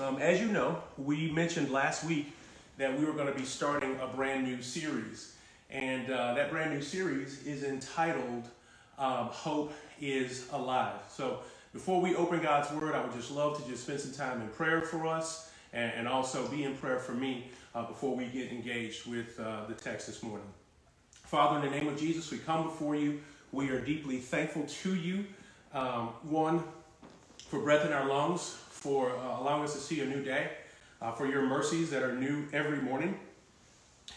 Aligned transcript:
Um, 0.00 0.16
as 0.16 0.40
you 0.40 0.48
know, 0.48 0.82
we 0.96 1.30
mentioned 1.30 1.70
last 1.70 2.04
week 2.04 2.32
that 2.78 2.98
we 2.98 3.04
were 3.04 3.12
going 3.12 3.26
to 3.26 3.38
be 3.38 3.44
starting 3.44 3.98
a 4.00 4.06
brand 4.06 4.46
new 4.46 4.62
series. 4.62 5.36
And 5.68 6.10
uh, 6.10 6.32
that 6.34 6.50
brand 6.50 6.72
new 6.72 6.80
series 6.80 7.46
is 7.46 7.64
entitled 7.64 8.48
um, 8.98 9.26
Hope 9.26 9.74
is 10.00 10.48
Alive. 10.52 10.96
So 11.10 11.40
before 11.74 12.00
we 12.00 12.14
open 12.14 12.40
God's 12.40 12.72
Word, 12.72 12.94
I 12.94 13.02
would 13.02 13.12
just 13.12 13.30
love 13.30 13.62
to 13.62 13.70
just 13.70 13.82
spend 13.82 14.00
some 14.00 14.12
time 14.12 14.40
in 14.40 14.48
prayer 14.48 14.80
for 14.80 15.06
us 15.06 15.52
and, 15.74 15.92
and 15.94 16.08
also 16.08 16.48
be 16.48 16.64
in 16.64 16.76
prayer 16.76 16.98
for 16.98 17.12
me 17.12 17.50
uh, 17.74 17.84
before 17.84 18.16
we 18.16 18.24
get 18.24 18.50
engaged 18.50 19.06
with 19.06 19.38
uh, 19.38 19.66
the 19.68 19.74
text 19.74 20.06
this 20.06 20.22
morning. 20.22 20.46
Father, 21.12 21.58
in 21.58 21.70
the 21.70 21.78
name 21.78 21.88
of 21.88 22.00
Jesus, 22.00 22.30
we 22.30 22.38
come 22.38 22.64
before 22.64 22.96
you. 22.96 23.20
We 23.52 23.68
are 23.68 23.80
deeply 23.80 24.16
thankful 24.16 24.64
to 24.64 24.94
you. 24.94 25.26
Um, 25.74 26.08
one, 26.22 26.64
for 27.48 27.60
breath 27.60 27.84
in 27.84 27.92
our 27.92 28.08
lungs, 28.08 28.56
for 28.80 29.10
uh, 29.10 29.40
allowing 29.40 29.64
us 29.64 29.74
to 29.74 29.78
see 29.78 30.00
a 30.00 30.06
new 30.06 30.22
day, 30.22 30.50
uh, 31.02 31.12
for 31.12 31.26
your 31.26 31.42
mercies 31.42 31.90
that 31.90 32.02
are 32.02 32.14
new 32.14 32.46
every 32.52 32.78
morning. 32.78 33.14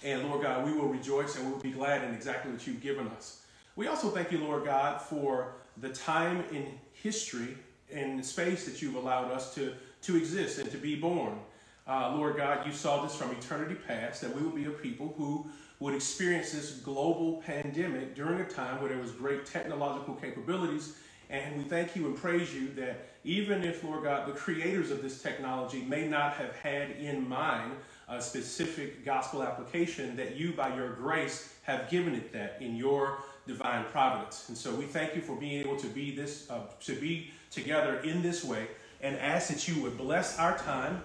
And 0.03 0.23
Lord 0.23 0.41
God, 0.41 0.65
we 0.65 0.73
will 0.73 0.87
rejoice 0.87 1.35
and 1.35 1.45
we 1.45 1.51
will 1.51 1.59
be 1.59 1.71
glad 1.71 2.03
in 2.03 2.13
exactly 2.13 2.51
what 2.51 2.65
you've 2.65 2.81
given 2.81 3.07
us. 3.09 3.41
We 3.75 3.87
also 3.87 4.09
thank 4.09 4.31
you, 4.31 4.39
Lord 4.39 4.63
God, 4.63 5.01
for 5.01 5.55
the 5.81 5.89
time 5.89 6.45
in 6.51 6.65
history 6.93 7.57
and 7.91 8.25
space 8.25 8.65
that 8.65 8.81
you've 8.81 8.95
allowed 8.95 9.31
us 9.31 9.53
to, 9.55 9.73
to 10.03 10.15
exist 10.15 10.59
and 10.59 10.71
to 10.71 10.77
be 10.77 10.95
born. 10.95 11.37
Uh, 11.85 12.15
Lord 12.15 12.37
God, 12.37 12.65
you 12.65 12.71
saw 12.71 13.03
this 13.03 13.15
from 13.15 13.31
eternity 13.31 13.75
past 13.75 14.21
that 14.21 14.33
we 14.33 14.41
would 14.43 14.55
be 14.55 14.65
a 14.65 14.71
people 14.71 15.13
who 15.17 15.45
would 15.79 15.93
experience 15.93 16.51
this 16.53 16.71
global 16.77 17.43
pandemic 17.45 18.15
during 18.15 18.39
a 18.39 18.45
time 18.45 18.79
where 18.79 18.89
there 18.89 18.99
was 19.01 19.11
great 19.11 19.45
technological 19.45 20.13
capabilities 20.15 20.95
and 21.29 21.57
we 21.57 21.63
thank 21.63 21.95
you 21.95 22.05
and 22.05 22.15
praise 22.15 22.53
you 22.53 22.69
that 22.75 23.07
even 23.23 23.63
if, 23.63 23.83
Lord 23.83 24.03
God, 24.03 24.27
the 24.27 24.33
creators 24.33 24.91
of 24.91 25.01
this 25.01 25.21
technology 25.21 25.81
may 25.81 26.07
not 26.07 26.33
have 26.33 26.55
had 26.57 26.91
in 26.91 27.27
mind 27.27 27.71
a 28.09 28.21
specific 28.21 29.05
gospel 29.05 29.41
application, 29.43 30.15
that 30.17 30.35
you, 30.35 30.51
by 30.51 30.75
your 30.75 30.93
grace, 30.93 31.53
have 31.63 31.89
given 31.89 32.13
it 32.13 32.33
that 32.33 32.57
in 32.59 32.75
your 32.75 33.19
divine 33.47 33.85
providence. 33.85 34.49
And 34.49 34.57
so 34.57 34.73
we 34.75 34.85
thank 34.85 35.15
you 35.15 35.21
for 35.21 35.35
being 35.35 35.59
able 35.61 35.77
to 35.77 35.87
be 35.87 36.15
this, 36.15 36.49
uh, 36.49 36.61
to 36.81 36.95
be 36.95 37.31
together 37.49 37.99
in 37.99 38.21
this 38.21 38.43
way, 38.43 38.67
and 39.01 39.17
ask 39.17 39.49
that 39.49 39.67
you 39.67 39.81
would 39.81 39.97
bless 39.97 40.37
our 40.37 40.57
time 40.57 41.01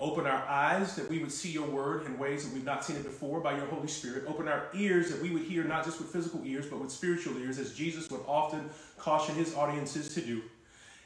Open 0.00 0.26
our 0.26 0.46
eyes 0.46 0.94
that 0.94 1.10
we 1.10 1.18
would 1.18 1.32
see 1.32 1.50
your 1.50 1.66
word 1.66 2.06
in 2.06 2.18
ways 2.18 2.44
that 2.44 2.54
we've 2.54 2.64
not 2.64 2.84
seen 2.84 2.94
it 2.94 3.02
before 3.02 3.40
by 3.40 3.56
your 3.56 3.66
Holy 3.66 3.88
Spirit. 3.88 4.24
Open 4.28 4.46
our 4.46 4.66
ears 4.72 5.10
that 5.10 5.20
we 5.20 5.30
would 5.30 5.42
hear 5.42 5.64
not 5.64 5.84
just 5.84 5.98
with 5.98 6.08
physical 6.08 6.40
ears, 6.44 6.66
but 6.66 6.78
with 6.80 6.92
spiritual 6.92 7.36
ears, 7.38 7.58
as 7.58 7.74
Jesus 7.74 8.08
would 8.08 8.20
often 8.28 8.70
caution 8.96 9.34
his 9.34 9.56
audiences 9.56 10.14
to 10.14 10.20
do. 10.20 10.42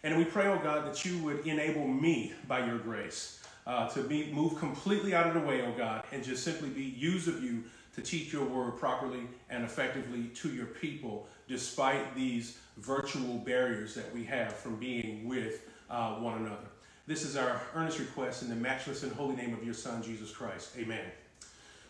And 0.03 0.19
we 0.19 0.25
pray, 0.25 0.47
oh 0.47 0.59
God, 0.63 0.87
that 0.87 1.07
you 1.07 1.17
would 1.23 1.47
enable 1.47 1.87
me 1.87 2.35
by 2.47 2.67
your 2.67 2.77
grace 2.77 3.43
uh, 3.67 3.89
to 3.91 4.03
be 4.03 4.31
move 4.31 4.59
completely 4.59 5.15
out 5.15 5.27
of 5.27 5.35
the 5.35 5.41
way, 5.41 5.63
oh 5.63 5.73
God, 5.77 6.05
and 6.13 6.23
just 6.23 6.45
simply 6.45 6.69
be 6.69 6.83
used 6.83 7.29
of 7.29 7.43
you 7.43 7.65
to 7.95 8.03
teach 8.03 8.33
your 8.33 8.45
word 8.45 8.77
properly 8.79 9.23
and 9.49 9.65
effectively 9.65 10.25
to 10.35 10.51
your 10.51 10.67
people, 10.67 11.29
despite 11.49 12.15
these 12.15 12.59
virtual 12.79 13.39
barriers 13.39 13.95
that 13.95 14.13
we 14.15 14.25
have 14.25 14.53
from 14.55 14.77
being 14.77 15.27
with 15.27 15.69
uh, 15.89 16.15
one 16.17 16.39
another. 16.39 16.72
This 17.05 17.25
is 17.25 17.37
our 17.37 17.61
earnest 17.75 17.99
request 17.99 18.43
in 18.43 18.49
the 18.49 18.55
matchless 18.55 19.03
and 19.03 19.11
holy 19.13 19.35
name 19.35 19.53
of 19.53 19.65
your 19.65 19.75
Son, 19.75 20.05
Jesus 20.05 20.31
Christ. 20.31 20.71
Amen. 20.79 21.05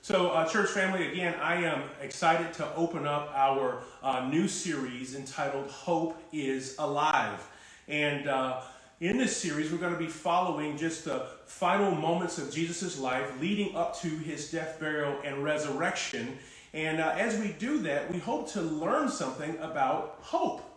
So, 0.01 0.31
uh, 0.31 0.49
church 0.49 0.71
family, 0.71 1.13
again, 1.13 1.35
I 1.35 1.57
am 1.57 1.83
excited 2.01 2.55
to 2.55 2.75
open 2.75 3.07
up 3.07 3.31
our 3.35 3.83
uh, 4.03 4.27
new 4.31 4.49
series 4.49 5.15
entitled 5.15 5.69
Hope 5.71 6.19
is 6.33 6.77
Alive. 6.79 7.47
And 7.89 8.27
uh, 8.27 8.63
in 9.01 9.19
this 9.19 9.37
series, 9.37 9.71
we're 9.71 9.77
going 9.77 9.93
to 9.93 9.99
be 9.99 10.07
following 10.07 10.79
just 10.79 11.05
the 11.05 11.27
final 11.45 11.91
moments 11.91 12.39
of 12.39 12.51
Jesus' 12.51 12.99
life 12.99 13.39
leading 13.39 13.77
up 13.77 14.01
to 14.01 14.09
his 14.09 14.51
death, 14.51 14.81
burial, 14.81 15.19
and 15.25 15.45
resurrection. 15.45 16.39
And 16.73 17.01
uh, 17.01 17.15
as 17.19 17.39
we 17.39 17.53
do 17.59 17.81
that, 17.81 18.11
we 18.11 18.19
hope 18.19 18.51
to 18.53 18.63
learn 18.63 19.11
something 19.11 19.59
about 19.59 20.17
hope. 20.23 20.72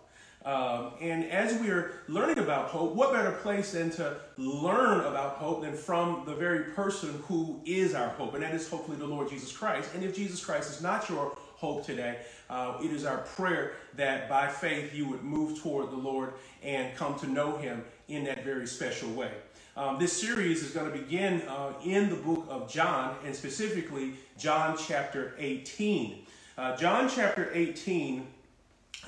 Um, 0.46 0.92
and 1.02 1.26
as 1.32 1.60
we 1.60 1.72
are 1.72 1.94
learning 2.08 2.38
about 2.38 2.68
hope, 2.68 2.94
what 2.94 3.12
better 3.12 3.32
place 3.32 3.72
than 3.72 3.90
to 3.92 4.18
learn 4.38 5.00
about 5.00 5.38
hope 5.38 5.64
than 5.64 5.74
from 5.74 6.22
the 6.28 6.36
very 6.36 6.66
person 6.74 7.24
who 7.28 7.60
is 7.66 7.96
our 7.96 8.10
hope, 8.10 8.36
and 8.36 8.44
that 8.44 8.54
is 8.54 8.70
hopefully 8.70 8.98
the 8.98 9.08
Lord 9.08 9.28
Jesus 9.28 9.52
Christ. 9.52 9.90
And 9.96 10.04
if 10.04 10.16
Jesus 10.16 10.46
Christ 10.46 10.70
is 10.70 10.84
not 10.84 11.10
your 11.10 11.36
hope 11.56 11.84
today, 11.84 12.20
uh, 12.52 12.78
it 12.84 12.92
is 12.92 13.06
our 13.06 13.20
prayer 13.20 13.74
that 13.96 14.30
by 14.30 14.48
faith 14.48 14.94
you 14.94 15.10
would 15.10 15.24
move 15.24 15.60
toward 15.62 15.90
the 15.90 15.98
Lord 15.98 16.34
and 16.62 16.96
come 16.96 17.18
to 17.20 17.28
know 17.28 17.58
Him 17.58 17.84
in 18.08 18.24
that 18.26 18.44
very 18.44 18.68
special 18.68 19.12
way. 19.14 19.32
Um, 19.76 19.98
this 19.98 20.14
series 20.14 20.62
is 20.62 20.72
going 20.72 20.92
to 20.92 20.98
begin 20.98 21.42
uh, 21.44 21.74
in 21.84 22.08
the 22.10 22.16
book 22.16 22.46
of 22.50 22.72
John, 22.72 23.16
and 23.26 23.36
specifically 23.36 24.14
John 24.38 24.78
chapter 24.78 25.34
18. 25.40 26.20
Uh, 26.58 26.78
John 26.78 27.10
chapter 27.10 27.50
18 27.52 28.28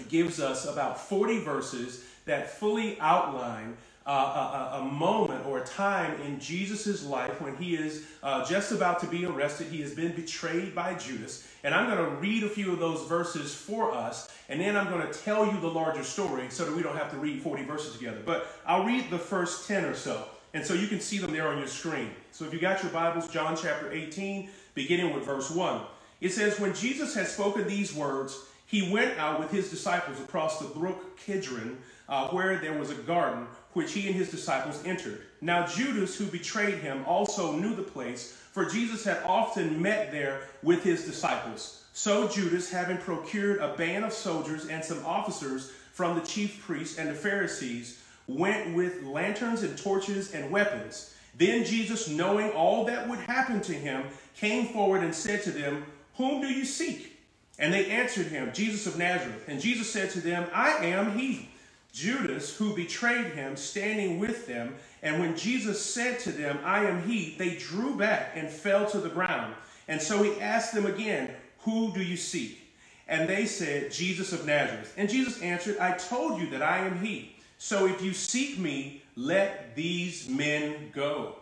gives 0.10 0.40
us 0.40 0.66
about 0.66 1.00
40 1.00 1.40
verses 1.40 2.04
that 2.26 2.50
fully 2.50 3.00
outline 3.00 3.78
uh, 4.08 4.72
a, 4.74 4.78
a, 4.78 4.86
moment 4.86 5.46
or 5.46 5.58
a 5.60 5.66
time 5.66 6.20
in 6.22 6.40
Jesus' 6.40 7.06
life 7.06 7.42
when 7.42 7.58
he 7.58 7.76
is 7.76 8.06
uh, 8.24 8.46
just 8.46 8.72
about 8.72 9.02
to 9.02 9.08
be 9.08 9.26
arrested. 9.26 9.68
He 9.68 9.82
has 9.82 9.94
been 9.94 10.14
betrayed 10.14 10.74
by 10.74 10.94
Judas. 10.94 11.46
And 11.66 11.76
I'm 11.76 11.90
going 11.90 11.98
to 11.98 12.16
read 12.22 12.44
a 12.44 12.50
few 12.50 12.72
of 12.72 12.80
those 12.80 13.06
verses 13.10 13.54
for 13.54 13.94
us, 13.94 14.30
and 14.48 14.62
then 14.62 14.78
I'm 14.78 14.90
going 14.90 15.06
to 15.06 15.12
tell 15.12 15.46
you 15.46 15.60
the 15.60 15.68
larger 15.68 16.06
story 16.06 16.48
so 16.50 16.64
that 16.64 16.74
we 16.74 16.82
don't 16.82 16.96
have 16.96 17.12
to 17.12 17.18
read 17.18 17.42
40 17.42 17.64
verses 17.64 17.98
together. 17.98 18.22
But 18.26 18.48
I'll 18.66 18.86
read 18.86 19.10
the 19.10 19.20
first 19.20 19.68
10 19.68 19.84
or 19.84 19.94
so. 19.94 20.24
And 20.54 20.66
so 20.66 20.74
you 20.74 20.88
can 20.88 21.02
see 21.02 21.18
them 21.18 21.34
there 21.34 21.50
on 21.50 21.58
your 21.58 21.68
screen. 21.68 22.12
So 22.32 22.46
if 22.46 22.54
you 22.54 22.60
got 22.60 22.82
your 22.82 22.94
Bibles, 22.94 23.28
John 23.28 23.58
chapter 23.62 23.92
18, 23.92 24.50
beginning 24.74 25.14
with 25.14 25.26
verse 25.26 25.52
1. 25.52 25.82
It 26.22 26.30
says, 26.30 26.60
When 26.60 26.74
Jesus 26.74 27.14
had 27.14 27.28
spoken 27.28 27.68
these 27.68 27.94
words, 27.94 28.40
he 28.68 28.92
went 28.92 29.18
out 29.18 29.40
with 29.40 29.50
his 29.50 29.70
disciples 29.70 30.20
across 30.20 30.60
the 30.60 30.68
brook 30.68 31.18
Kidron, 31.18 31.78
uh, 32.10 32.28
where 32.28 32.58
there 32.58 32.78
was 32.78 32.92
a 32.92 32.96
garden, 32.96 33.48
which 33.74 33.94
he 33.94 34.08
and 34.08 34.16
his 34.16 34.30
disciples 34.30 34.84
entered. 34.86 35.22
Now 35.40 35.66
Judas, 35.66 36.18
who 36.18 36.26
betrayed 36.26 36.76
him, 36.76 37.04
also 37.06 37.54
knew 37.54 37.74
the 37.74 37.82
place, 37.82 38.34
for 38.52 38.66
Jesus 38.66 39.06
had 39.06 39.24
often 39.24 39.82
met 39.82 40.12
there 40.12 40.42
with 40.64 40.84
his 40.84 41.06
disciples. 41.06 41.86
So 41.94 42.28
Judas, 42.28 42.70
having 42.70 42.98
procured 42.98 43.60
a 43.60 43.74
band 43.76 44.04
of 44.04 44.12
soldiers 44.12 44.68
and 44.68 44.84
some 44.84 45.04
officers 45.06 45.72
from 45.94 46.16
the 46.16 46.26
chief 46.26 46.62
priests 46.62 47.00
and 47.00 47.10
the 47.10 47.14
Pharisees, 47.14 48.04
went 48.28 48.76
with 48.76 49.02
lanterns 49.04 49.64
and 49.64 49.78
torches 49.78 50.34
and 50.34 50.52
weapons. 50.52 51.16
Then 51.38 51.64
Jesus, 51.64 52.10
knowing 52.10 52.52
all 52.52 52.84
that 52.86 53.08
would 53.08 53.20
happen 53.20 53.62
to 53.62 53.74
him, 53.74 54.04
came 54.36 54.68
forward 54.68 55.04
and 55.04 55.16
said 55.16 55.44
to 55.44 55.52
them, 55.52 55.86
Whom 56.16 56.42
do 56.42 56.48
you 56.48 56.66
seek? 56.66 57.17
And 57.60 57.74
they 57.74 57.88
answered 57.88 58.28
him, 58.28 58.52
Jesus 58.54 58.86
of 58.86 58.98
Nazareth. 58.98 59.46
And 59.48 59.60
Jesus 59.60 59.92
said 59.92 60.12
to 60.12 60.20
them, 60.20 60.48
I 60.54 60.72
am 60.86 61.18
he. 61.18 61.50
Judas, 61.92 62.56
who 62.56 62.76
betrayed 62.76 63.34
him, 63.34 63.56
standing 63.56 64.20
with 64.20 64.46
them. 64.46 64.76
And 65.02 65.20
when 65.20 65.36
Jesus 65.36 65.84
said 65.84 66.20
to 66.22 66.32
them, 66.32 66.60
I 66.64 66.86
am 66.86 67.02
he, 67.08 67.36
they 67.38 67.56
drew 67.56 67.96
back 67.96 68.34
and 68.36 68.50
fell 68.50 68.86
to 68.88 69.00
the 69.00 69.10
ground. 69.10 69.56
And 69.88 70.00
so 70.00 70.22
he 70.22 70.40
asked 70.40 70.74
them 70.74 70.86
again, 70.86 71.32
Who 71.60 71.92
do 71.94 72.04
you 72.04 72.18
seek? 72.18 72.60
And 73.08 73.28
they 73.28 73.46
said, 73.46 73.92
Jesus 73.92 74.34
of 74.34 74.46
Nazareth. 74.46 74.94
And 74.98 75.10
Jesus 75.10 75.42
answered, 75.42 75.78
I 75.80 75.94
told 75.94 76.40
you 76.40 76.50
that 76.52 76.62
I 76.62 76.80
am 76.80 77.00
he. 77.00 77.36
So 77.58 77.88
if 77.88 78.02
you 78.04 78.14
seek 78.14 78.60
me, 78.60 79.02
let 79.16 79.76
these 79.76 80.30
men 80.30 80.92
go. 80.94 81.36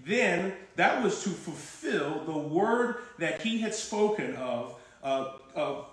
Then 0.00 0.54
that 0.76 1.02
was 1.02 1.22
to 1.24 1.30
fulfill 1.30 2.24
the 2.24 2.38
word 2.38 2.96
that 3.18 3.42
he 3.42 3.60
had 3.60 3.74
spoken 3.74 4.36
of 4.36 4.77
uh, 5.02 5.32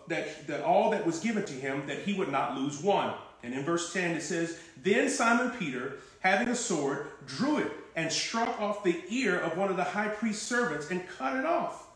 that, 0.07 0.47
that 0.47 0.61
all 0.61 0.89
that 0.91 1.05
was 1.05 1.19
given 1.19 1.45
to 1.45 1.53
him, 1.53 1.85
that 1.87 1.99
he 1.99 2.13
would 2.13 2.31
not 2.31 2.57
lose 2.57 2.81
one. 2.81 3.13
And 3.43 3.53
in 3.53 3.63
verse 3.63 3.93
10, 3.93 4.17
it 4.17 4.21
says, 4.21 4.59
Then 4.81 5.09
Simon 5.09 5.51
Peter, 5.51 5.99
having 6.19 6.47
a 6.47 6.55
sword, 6.55 7.07
drew 7.27 7.59
it 7.59 7.71
and 7.95 8.11
struck 8.11 8.59
off 8.59 8.83
the 8.83 9.01
ear 9.09 9.39
of 9.39 9.57
one 9.57 9.69
of 9.69 9.77
the 9.77 9.83
high 9.83 10.07
priest's 10.07 10.45
servants 10.45 10.89
and 10.89 11.07
cut 11.07 11.37
it 11.37 11.45
off. 11.45 11.87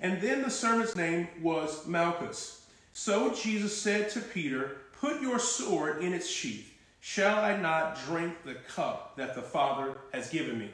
And 0.00 0.20
then 0.20 0.42
the 0.42 0.50
servant's 0.50 0.96
name 0.96 1.28
was 1.42 1.86
Malchus. 1.86 2.66
So 2.92 3.34
Jesus 3.34 3.76
said 3.76 4.10
to 4.10 4.20
Peter, 4.20 4.78
Put 5.00 5.20
your 5.20 5.38
sword 5.38 6.02
in 6.02 6.12
its 6.12 6.28
sheath. 6.28 6.72
Shall 7.00 7.40
I 7.40 7.56
not 7.56 7.98
drink 8.06 8.34
the 8.44 8.54
cup 8.54 9.16
that 9.16 9.34
the 9.34 9.42
Father 9.42 9.98
has 10.12 10.30
given 10.30 10.58
me? 10.58 10.70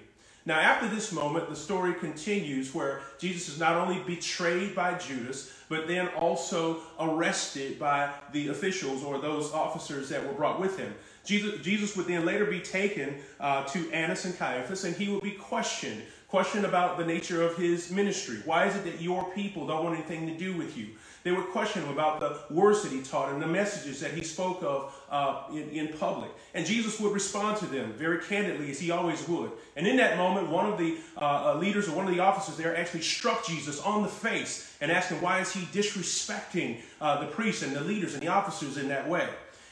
Now, 0.46 0.58
after 0.58 0.88
this 0.88 1.12
moment, 1.12 1.50
the 1.50 1.56
story 1.56 1.92
continues 1.94 2.74
where 2.74 3.02
Jesus 3.18 3.48
is 3.48 3.60
not 3.60 3.76
only 3.76 4.02
betrayed 4.04 4.74
by 4.74 4.94
Judas, 4.94 5.52
but 5.68 5.86
then 5.86 6.08
also 6.08 6.80
arrested 6.98 7.78
by 7.78 8.10
the 8.32 8.48
officials 8.48 9.04
or 9.04 9.18
those 9.18 9.52
officers 9.52 10.08
that 10.08 10.26
were 10.26 10.32
brought 10.32 10.58
with 10.58 10.78
him. 10.78 10.94
Jesus, 11.24 11.60
Jesus 11.60 11.96
would 11.96 12.06
then 12.06 12.24
later 12.24 12.46
be 12.46 12.60
taken 12.60 13.16
uh, 13.38 13.64
to 13.64 13.90
Annas 13.92 14.24
and 14.24 14.36
Caiaphas, 14.36 14.84
and 14.84 14.96
he 14.96 15.08
would 15.08 15.22
be 15.22 15.32
questioned. 15.32 16.02
Questioned 16.30 16.64
about 16.64 16.96
the 16.96 17.04
nature 17.04 17.42
of 17.42 17.56
his 17.56 17.90
ministry. 17.90 18.36
Why 18.44 18.66
is 18.66 18.76
it 18.76 18.84
that 18.84 19.00
your 19.00 19.28
people 19.32 19.66
don't 19.66 19.82
want 19.82 19.96
anything 19.96 20.28
to 20.28 20.38
do 20.38 20.56
with 20.56 20.78
you? 20.78 20.90
They 21.24 21.32
would 21.32 21.46
question 21.46 21.82
him 21.82 21.90
about 21.90 22.20
the 22.20 22.38
words 22.54 22.84
that 22.84 22.92
he 22.92 23.02
taught 23.02 23.32
and 23.32 23.42
the 23.42 23.48
messages 23.48 23.98
that 23.98 24.12
he 24.12 24.22
spoke 24.22 24.62
of 24.62 24.94
uh, 25.10 25.42
in, 25.50 25.68
in 25.70 25.88
public. 25.98 26.30
And 26.54 26.64
Jesus 26.64 27.00
would 27.00 27.12
respond 27.12 27.56
to 27.58 27.66
them 27.66 27.94
very 27.94 28.20
candidly, 28.20 28.70
as 28.70 28.78
he 28.78 28.92
always 28.92 29.26
would. 29.26 29.50
And 29.74 29.88
in 29.88 29.96
that 29.96 30.18
moment, 30.18 30.48
one 30.50 30.66
of 30.72 30.78
the 30.78 30.98
uh, 31.16 31.52
uh, 31.52 31.58
leaders 31.58 31.88
or 31.88 31.96
one 31.96 32.06
of 32.06 32.14
the 32.14 32.20
officers 32.20 32.56
there 32.56 32.76
actually 32.76 33.02
struck 33.02 33.44
Jesus 33.44 33.80
on 33.80 34.04
the 34.04 34.08
face 34.08 34.76
and 34.80 34.92
asked 34.92 35.10
him, 35.10 35.20
Why 35.20 35.40
is 35.40 35.52
he 35.52 35.62
disrespecting 35.76 36.78
uh, 37.00 37.18
the 37.18 37.26
priests 37.26 37.64
and 37.64 37.74
the 37.74 37.80
leaders 37.80 38.14
and 38.14 38.22
the 38.22 38.28
officers 38.28 38.76
in 38.76 38.86
that 38.86 39.08
way? 39.08 39.28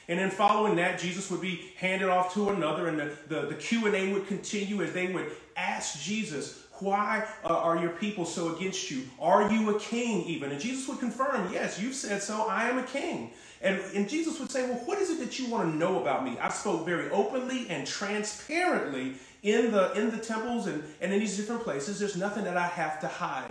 And 0.08 0.18
then 0.18 0.30
following 0.30 0.76
that, 0.76 0.98
Jesus 0.98 1.30
would 1.30 1.42
be 1.42 1.72
handed 1.76 2.08
off 2.08 2.32
to 2.34 2.48
another, 2.48 2.88
and 2.88 2.98
the, 2.98 3.12
the, 3.28 3.40
the 3.42 3.54
Q&A 3.54 4.12
would 4.12 4.26
continue 4.26 4.82
as 4.82 4.92
they 4.92 5.12
would 5.12 5.30
ask 5.56 6.00
Jesus 6.02 6.64
why 6.80 7.26
uh, 7.44 7.48
are 7.48 7.76
your 7.78 7.90
people 7.90 8.24
so 8.24 8.54
against 8.54 8.90
you? 8.90 9.02
Are 9.20 9.50
you 9.50 9.76
a 9.76 9.80
king 9.80 10.24
even? 10.24 10.52
And 10.52 10.60
Jesus 10.60 10.88
would 10.88 11.00
confirm, 11.00 11.52
Yes, 11.52 11.80
you've 11.80 11.94
said 11.94 12.22
so. 12.22 12.46
I 12.48 12.68
am 12.68 12.78
a 12.78 12.84
king. 12.84 13.32
And, 13.60 13.80
and 13.94 14.08
Jesus 14.08 14.38
would 14.38 14.50
say, 14.50 14.68
Well, 14.68 14.78
what 14.84 14.98
is 14.98 15.10
it 15.10 15.18
that 15.20 15.38
you 15.38 15.48
want 15.48 15.70
to 15.70 15.76
know 15.76 16.00
about 16.00 16.24
me? 16.24 16.38
I 16.38 16.48
spoke 16.50 16.86
very 16.86 17.10
openly 17.10 17.66
and 17.68 17.86
transparently 17.86 19.14
in 19.42 19.72
the 19.72 19.92
in 19.92 20.10
the 20.10 20.18
temples 20.18 20.66
and, 20.66 20.82
and 21.00 21.12
in 21.12 21.20
these 21.20 21.36
different 21.36 21.62
places. 21.62 21.98
There's 21.98 22.16
nothing 22.16 22.44
that 22.44 22.56
I 22.56 22.66
have 22.66 23.00
to 23.00 23.08
hide. 23.08 23.50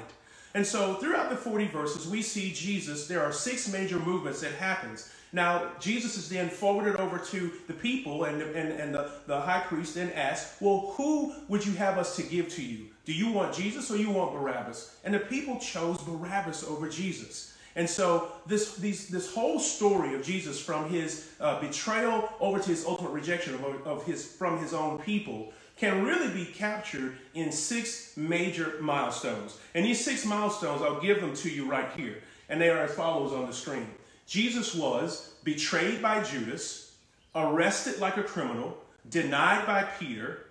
And 0.53 0.65
so 0.65 0.95
throughout 0.95 1.29
the 1.29 1.35
40 1.35 1.67
verses, 1.67 2.07
we 2.07 2.21
see 2.21 2.51
Jesus, 2.51 3.07
there 3.07 3.21
are 3.21 3.31
six 3.31 3.67
major 3.71 3.99
movements 3.99 4.41
that 4.41 4.53
happens. 4.53 5.11
Now, 5.33 5.71
Jesus 5.79 6.17
is 6.17 6.29
then 6.29 6.49
forwarded 6.49 6.95
over 6.95 7.17
to 7.17 7.51
the 7.67 7.73
people, 7.73 8.23
and, 8.23 8.41
and, 8.41 8.71
and 8.79 8.95
the, 8.95 9.11
the 9.27 9.39
high 9.39 9.59
priest 9.61 9.95
then 9.95 10.11
asks, 10.11 10.59
Well, 10.61 10.93
who 10.95 11.33
would 11.49 11.65
you 11.65 11.73
have 11.73 11.97
us 11.97 12.15
to 12.15 12.23
give 12.23 12.49
to 12.49 12.63
you? 12.63 12.85
Do 13.05 13.13
you 13.13 13.31
want 13.31 13.53
Jesus 13.53 13.91
or 13.91 13.97
you 13.97 14.09
want 14.09 14.33
Barabbas? 14.33 14.97
And 15.03 15.13
the 15.13 15.19
people 15.19 15.57
chose 15.59 15.97
Barabbas 16.01 16.63
over 16.63 16.89
Jesus. 16.89 17.57
And 17.77 17.87
so 17.87 18.31
this, 18.47 18.75
these, 18.75 19.07
this 19.07 19.33
whole 19.33 19.59
story 19.59 20.15
of 20.15 20.23
Jesus 20.23 20.59
from 20.59 20.89
his 20.89 21.29
uh, 21.39 21.61
betrayal 21.61 22.27
over 22.39 22.59
to 22.59 22.69
his 22.69 22.85
ultimate 22.85 23.11
rejection 23.11 23.53
of, 23.53 23.63
of 23.85 24.03
his, 24.05 24.25
from 24.25 24.59
his 24.59 24.73
own 24.73 24.97
people 24.97 25.53
can 25.77 26.03
really 26.03 26.33
be 26.33 26.45
captured 26.45 27.17
in 27.35 27.51
six 27.51 28.17
major 28.17 28.73
milestones. 28.81 29.59
And 29.75 29.85
these 29.85 30.03
six 30.03 30.25
milestones, 30.25 30.81
I'll 30.81 30.99
give 30.99 31.21
them 31.21 31.35
to 31.35 31.49
you 31.49 31.69
right 31.69 31.89
here. 31.95 32.15
And 32.49 32.59
they 32.59 32.69
are 32.69 32.79
as 32.79 32.93
follows 32.95 33.31
on 33.31 33.45
the 33.45 33.53
screen. 33.53 33.87
Jesus 34.27 34.75
was 34.75 35.33
betrayed 35.45 36.01
by 36.01 36.21
Judas, 36.21 36.95
arrested 37.33 37.99
like 37.99 38.17
a 38.17 38.23
criminal, 38.23 38.77
denied 39.09 39.65
by 39.65 39.83
Peter, 39.83 40.47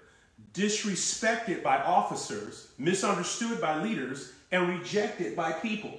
disrespected 0.55 1.63
by 1.63 1.77
officers, 1.77 2.69
misunderstood 2.79 3.61
by 3.61 3.83
leaders, 3.83 4.33
and 4.51 4.69
rejected 4.69 5.37
by 5.37 5.53
people. 5.53 5.93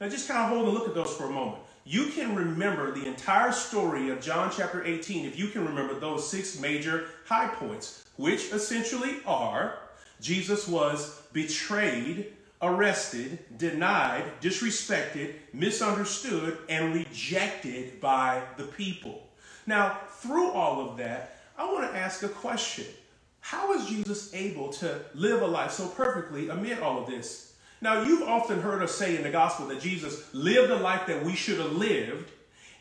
Now, 0.00 0.08
just 0.08 0.28
kind 0.28 0.42
of 0.42 0.48
hold 0.48 0.68
and 0.68 0.74
look 0.74 0.88
at 0.88 0.94
those 0.94 1.16
for 1.16 1.24
a 1.24 1.30
moment. 1.30 1.58
You 1.84 2.06
can 2.06 2.36
remember 2.36 2.92
the 2.92 3.06
entire 3.06 3.52
story 3.52 4.10
of 4.10 4.20
John 4.20 4.50
chapter 4.54 4.84
18 4.84 5.26
if 5.26 5.38
you 5.38 5.48
can 5.48 5.66
remember 5.66 5.98
those 5.98 6.28
six 6.28 6.58
major 6.58 7.06
high 7.26 7.48
points, 7.48 8.04
which 8.16 8.52
essentially 8.52 9.16
are 9.26 9.78
Jesus 10.20 10.68
was 10.68 11.20
betrayed, 11.32 12.32
arrested, 12.62 13.38
denied, 13.58 14.24
disrespected, 14.40 15.34
misunderstood, 15.52 16.58
and 16.68 16.94
rejected 16.94 18.00
by 18.00 18.42
the 18.56 18.64
people. 18.64 19.26
Now, 19.66 19.98
through 20.08 20.50
all 20.50 20.88
of 20.88 20.96
that, 20.98 21.38
I 21.56 21.70
want 21.72 21.90
to 21.90 21.96
ask 21.96 22.22
a 22.22 22.28
question. 22.28 22.86
How 23.40 23.74
is 23.74 23.86
Jesus 23.86 24.32
able 24.34 24.72
to 24.74 25.00
live 25.14 25.42
a 25.42 25.46
life 25.46 25.72
so 25.72 25.86
perfectly 25.88 26.48
amid 26.48 26.78
all 26.78 27.00
of 27.00 27.06
this? 27.06 27.54
Now, 27.80 28.02
you've 28.02 28.26
often 28.26 28.60
heard 28.60 28.82
us 28.82 28.94
say 28.94 29.16
in 29.16 29.22
the 29.22 29.30
gospel 29.30 29.66
that 29.66 29.80
Jesus 29.80 30.32
lived 30.32 30.70
a 30.70 30.76
life 30.76 31.06
that 31.06 31.22
we 31.22 31.34
should 31.34 31.58
have 31.58 31.72
lived 31.72 32.30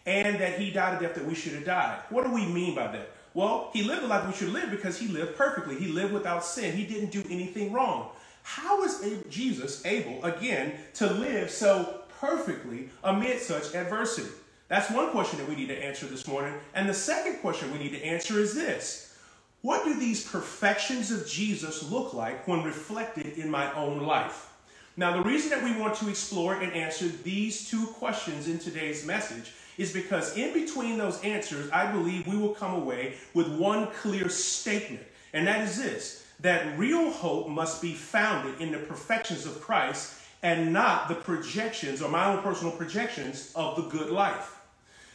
and 0.05 0.39
that 0.39 0.59
he 0.59 0.71
died 0.71 0.97
a 0.97 1.05
death 1.05 1.15
that 1.15 1.25
we 1.25 1.35
should 1.35 1.53
have 1.53 1.65
died. 1.65 1.99
What 2.09 2.25
do 2.25 2.31
we 2.31 2.45
mean 2.45 2.75
by 2.75 2.87
that? 2.87 3.09
Well, 3.33 3.69
he 3.73 3.83
lived 3.83 4.03
a 4.03 4.07
life 4.07 4.27
we 4.27 4.33
should 4.33 4.53
live 4.53 4.69
because 4.69 4.97
he 4.97 5.07
lived 5.07 5.35
perfectly. 5.35 5.75
He 5.75 5.87
lived 5.87 6.13
without 6.13 6.45
sin. 6.45 6.75
He 6.75 6.85
didn't 6.85 7.11
do 7.11 7.23
anything 7.29 7.73
wrong. 7.73 8.09
How 8.43 8.83
is 8.83 9.03
Jesus 9.29 9.85
able, 9.85 10.23
again, 10.23 10.73
to 10.95 11.11
live 11.11 11.49
so 11.49 12.01
perfectly 12.19 12.89
amid 13.03 13.39
such 13.39 13.73
adversity? 13.73 14.29
That's 14.67 14.91
one 14.91 15.11
question 15.11 15.39
that 15.39 15.49
we 15.49 15.55
need 15.55 15.67
to 15.67 15.83
answer 15.83 16.05
this 16.05 16.27
morning. 16.27 16.53
And 16.73 16.87
the 16.87 16.93
second 16.93 17.39
question 17.39 17.71
we 17.71 17.79
need 17.79 17.93
to 17.93 18.03
answer 18.03 18.39
is 18.39 18.53
this 18.53 19.15
What 19.61 19.85
do 19.85 19.97
these 19.99 20.27
perfections 20.27 21.09
of 21.09 21.27
Jesus 21.27 21.89
look 21.89 22.13
like 22.13 22.47
when 22.47 22.63
reflected 22.63 23.37
in 23.37 23.49
my 23.49 23.73
own 23.73 24.03
life? 24.03 24.49
Now, 24.95 25.15
the 25.17 25.27
reason 25.27 25.49
that 25.49 25.63
we 25.63 25.75
want 25.79 25.95
to 25.95 26.09
explore 26.09 26.55
and 26.61 26.71
answer 26.73 27.07
these 27.07 27.67
two 27.67 27.87
questions 27.87 28.47
in 28.47 28.59
today's 28.59 29.05
message 29.05 29.51
is 29.77 29.91
because 29.91 30.37
in 30.37 30.53
between 30.53 30.99
those 30.99 31.19
answers, 31.23 31.69
I 31.71 31.91
believe 31.91 32.27
we 32.27 32.37
will 32.37 32.53
come 32.53 32.75
away 32.75 33.15
with 33.33 33.47
one 33.47 33.87
clear 33.87 34.29
statement, 34.29 35.03
and 35.33 35.47
that 35.47 35.61
is 35.61 35.77
this 35.77 36.22
that 36.43 36.77
real 36.77 37.09
hope 37.09 37.47
must 37.47 37.81
be 37.81 37.93
founded 37.93 38.61
in 38.61 38.71
the 38.71 38.77
perfections 38.77 39.45
of 39.45 39.59
Christ 39.61 40.19
and 40.43 40.73
not 40.73 41.07
the 41.07 41.15
projections 41.15 42.01
or 42.01 42.09
my 42.09 42.25
own 42.25 42.43
personal 42.43 42.73
projections 42.73 43.51
of 43.55 43.77
the 43.77 43.83
good 43.83 44.11
life. 44.11 44.57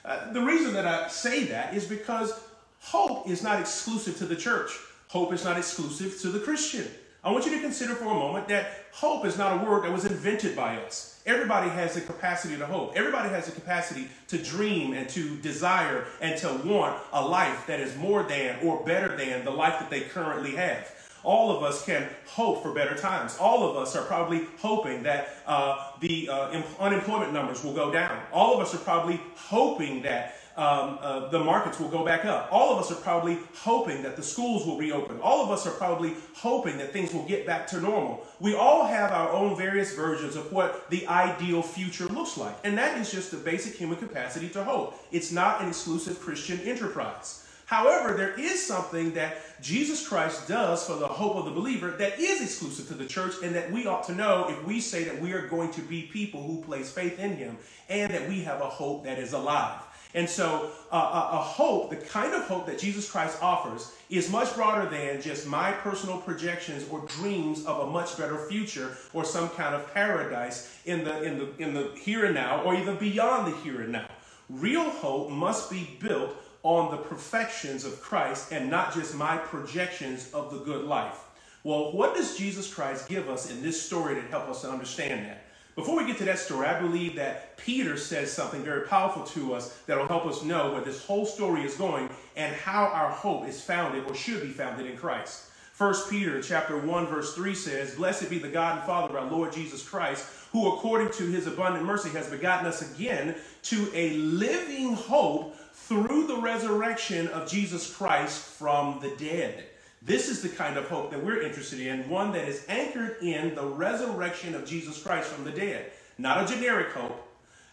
Uh, 0.05 0.33
the 0.33 0.41
reason 0.41 0.73
that 0.73 0.87
I 0.87 1.09
say 1.09 1.45
that 1.45 1.75
is 1.75 1.85
because 1.85 2.33
hope 2.81 3.29
is 3.29 3.43
not 3.43 3.61
exclusive 3.61 4.17
to 4.19 4.25
the 4.25 4.37
church. 4.37 4.73
Hope 5.09 5.33
is 5.35 5.45
not 5.45 5.59
exclusive 5.59 6.19
to 6.23 6.29
the 6.29 6.41
Christian. 6.41 6.87
I 7.23 7.31
want 7.31 7.45
you 7.45 7.51
to 7.51 7.61
consider 7.61 7.95
for 7.95 8.07
a 8.07 8.15
moment 8.15 8.49
that 8.49 8.85
hope 8.93 9.27
is 9.27 9.37
not 9.37 9.61
a 9.61 9.65
word 9.69 9.85
that 9.85 9.93
was 9.93 10.07
invented 10.07 10.57
by 10.57 10.79
us. 10.79 11.21
Everybody 11.27 11.69
has 11.69 11.95
the 11.95 12.01
capacity 12.01 12.57
to 12.57 12.65
hope. 12.65 12.93
Everybody 12.97 13.29
has 13.29 13.45
the 13.45 13.53
capacity 13.53 14.09
to 14.29 14.39
dream 14.39 14.95
and 14.95 15.07
to 15.11 15.37
desire 15.37 16.07
and 16.23 16.39
to 16.39 16.49
want 16.65 17.03
a 17.13 17.23
life 17.23 17.67
that 17.67 17.81
is 17.81 17.95
more 17.97 18.23
than 18.23 18.57
or 18.63 18.83
better 18.85 19.15
than 19.15 19.45
the 19.45 19.51
life 19.51 19.79
that 19.79 19.91
they 19.91 20.03
currently 20.03 20.53
have. 20.53 20.91
All 21.25 21.57
of 21.57 21.63
us 21.63 21.85
can 21.85 22.09
hope 22.27 22.63
for 22.63 22.73
better 22.73 22.95
times. 22.95 23.37
All 23.39 23.69
of 23.69 23.77
us 23.77 23.97
are 23.97 24.05
probably 24.05 24.47
hoping 24.59 25.03
that 25.03 25.37
uh, 25.47 25.91
the 26.01 26.29
uh, 26.29 26.63
unemployment 26.79 27.33
numbers 27.33 27.65
will 27.65 27.75
go 27.75 27.91
down. 27.91 28.21
All 28.33 28.55
of 28.55 28.61
us 28.61 28.75
are 28.75 28.79
probably 28.79 29.21
hoping 29.35 30.03
that 30.03 30.37
um, 30.59 30.99
uh, 31.01 31.29
the 31.29 31.39
markets 31.39 31.79
will 31.79 31.89
go 31.89 32.05
back 32.05 32.25
up. 32.25 32.49
All 32.51 32.73
of 32.73 32.81
us 32.81 32.91
are 32.91 33.01
probably 33.01 33.39
hoping 33.55 34.03
that 34.03 34.17
the 34.17 34.23
schools 34.25 34.67
will 34.67 34.77
reopen. 34.77 35.21
All 35.21 35.45
of 35.45 35.53
us 35.53 35.67
are 35.69 35.71
probably 35.71 36.15
hoping 36.35 36.79
that 36.79 36.93
things 36.93 37.15
will 37.15 37.25
get 37.27 37.47
back 37.47 37.69
to 37.69 37.81
normal. 37.81 38.27
We 38.41 38.57
all 38.57 38.85
have 38.85 39.13
our 39.13 39.31
own 39.31 39.57
various 39.57 39.95
versions 39.95 40.35
of 40.35 40.53
what 40.53 40.91
the 40.91 41.07
ideal 41.07 41.63
future 41.63 42.07
looks 42.07 42.37
like. 42.37 42.57
And 42.65 42.77
that 42.77 42.99
is 42.99 43.13
just 43.13 43.31
the 43.31 43.37
basic 43.37 43.75
human 43.75 43.99
capacity 43.99 44.49
to 44.51 44.65
hope. 44.65 44.99
It's 45.13 45.31
not 45.31 45.63
an 45.63 45.69
exclusive 45.69 46.19
Christian 46.19 46.59
enterprise. 46.61 47.45
However, 47.69 48.15
there 48.15 48.33
is 48.41 48.67
something 48.67 49.13
that 49.13 49.37
Jesus 49.61 50.09
Christ 50.09 50.49
does 50.49 50.87
for 50.87 50.95
the 50.95 51.07
hope 51.07 51.37
of 51.37 51.45
the 51.45 51.51
believer 51.51 51.91
that 51.99 52.19
is 52.19 52.41
exclusive 52.41 52.89
to 52.89 52.95
the 52.95 53.05
church 53.05 53.35
and 53.45 53.55
that 53.55 53.71
we 53.71 53.87
ought 53.87 54.05
to 54.05 54.15
know 54.15 54.47
if 54.49 54.65
we 54.65 54.81
say 54.81 55.05
that 55.05 55.21
we 55.21 55.35
are 55.35 55.47
going 55.49 55.71
to 55.73 55.83
be 55.83 56.05
people 56.11 56.43
who 56.43 56.63
place 56.63 56.91
faith 56.91 57.19
in 57.19 57.37
him 57.37 57.59
and 57.91 58.11
that 58.11 58.27
we 58.27 58.41
have 58.41 58.63
a 58.63 58.65
hope 58.65 59.05
that 59.05 59.19
is 59.19 59.35
alive. 59.35 59.83
And 60.15 60.27
so, 60.27 60.71
uh, 60.91 60.97
a, 60.97 61.37
a 61.37 61.41
hope, 61.43 61.91
the 61.91 61.97
kind 61.97 62.33
of 62.33 62.45
hope 62.45 62.65
that 62.69 62.79
Jesus 62.79 63.11
Christ 63.11 63.37
offers, 63.43 63.95
is 64.09 64.31
much 64.31 64.55
broader 64.55 64.89
than 64.89 65.21
just 65.21 65.47
my 65.47 65.71
personal 65.71 66.17
projections 66.17 66.89
or 66.89 67.01
dreams 67.01 67.67
of 67.67 67.87
a 67.87 67.91
much 67.91 68.17
better 68.17 68.39
future 68.49 68.97
or 69.13 69.27
some 69.27 69.51
kind 69.51 69.75
of 69.75 69.93
paradise 69.93 70.75
in 70.87 71.05
the, 71.05 71.23
in 71.23 71.37
the, 71.37 71.57
in 71.59 71.75
the 71.75 71.91
here 72.01 72.25
and 72.25 72.35
now 72.35 72.63
or 72.63 72.75
even 72.75 72.97
beyond 72.97 73.53
the 73.53 73.57
here 73.59 73.83
and 73.83 73.93
now. 73.93 74.09
Real 74.49 74.89
hope 74.89 75.29
must 75.29 75.71
be 75.71 75.99
built 76.01 76.35
on 76.63 76.91
the 76.91 76.97
perfections 76.97 77.85
of 77.85 78.01
Christ 78.01 78.53
and 78.53 78.71
not 78.71 78.95
just 78.95 79.15
my 79.15 79.37
projections 79.37 80.31
of 80.33 80.53
the 80.53 80.59
good 80.59 80.85
life. 80.85 81.25
Well, 81.65 81.93
what 81.93 82.15
does 82.15 82.37
Jesus 82.37 82.73
Christ 82.73 83.09
give 83.09 83.29
us 83.29 83.51
in 83.51 83.63
this 83.63 83.81
story 83.81 84.15
to 84.15 84.21
help 84.23 84.49
us 84.49 84.63
to 84.63 84.71
understand 84.71 85.27
that? 85.27 85.45
Before 85.75 85.97
we 85.97 86.07
get 86.07 86.19
to 86.19 86.25
that 86.25 86.41
story, 86.41 86.67
I 86.67 86.81
believe 86.81 87.15
that 87.17 87.57
Peter 87.57 87.97
says 87.97 88.33
something 88.33 88.65
very 88.65 88.87
powerful 88.89 89.23
to 89.25 89.55
us 89.55 89.77
that 89.87 89.97
will 89.97 90.09
help 90.09 90.27
us 90.27 90.43
know 90.43 90.73
where 90.73 90.81
this 90.81 91.05
whole 91.05 91.25
story 91.25 91.63
is 91.63 91.77
going 91.77 92.11
and 92.35 92.55
how 92.57 92.87
our 92.87 93.11
hope 93.11 93.47
is 93.47 93.61
founded 93.61 94.05
or 94.09 94.15
should 94.15 94.43
be 94.43 94.49
founded 94.49 94.87
in 94.87 94.97
Christ. 94.97 95.51
1 95.79 95.95
Peter 96.11 96.43
chapter 96.43 96.77
1 96.77 97.07
verse 97.07 97.33
3 97.37 97.55
says, 97.55 97.95
"Blessed 97.95 98.29
be 98.29 98.41
the 98.41 98.49
God 98.49 98.79
and 98.79 98.87
Father 98.87 99.17
of 99.17 99.25
our 99.25 99.31
Lord 99.31 99.53
Jesus 99.53 99.89
Christ, 99.89 100.27
who 100.51 100.67
according 100.67 101.11
to 101.13 101.27
his 101.27 101.47
abundant 101.47 101.85
mercy 101.85 102.09
has 102.09 102.27
begotten 102.27 102.67
us 102.67 102.83
again 102.83 103.37
to 103.63 103.89
a 103.95 104.15
living 104.15 104.95
hope 104.95 105.55
through 105.89 106.27
the 106.27 106.37
resurrection 106.37 107.29
of 107.29 107.49
Jesus 107.49 107.91
Christ 107.91 108.43
from 108.43 109.01
the 109.01 109.09
dead. 109.17 109.65
This 110.03 110.29
is 110.29 110.43
the 110.43 110.51
kind 110.51 110.77
of 110.77 110.87
hope 110.87 111.11
that 111.11 111.25
we're 111.25 111.41
interested 111.41 111.81
in, 111.81 112.11
one 112.11 112.31
that 112.33 112.47
is 112.47 112.67
anchored 112.69 113.17
in 113.23 113.55
the 113.55 113.65
resurrection 113.65 114.55
of 114.55 114.67
Jesus 114.67 115.03
Christ 115.03 115.29
from 115.29 115.45
the 115.45 115.51
dead. 115.51 115.91
Not 116.19 116.45
a 116.45 116.55
generic 116.55 116.93
hope, 116.93 117.27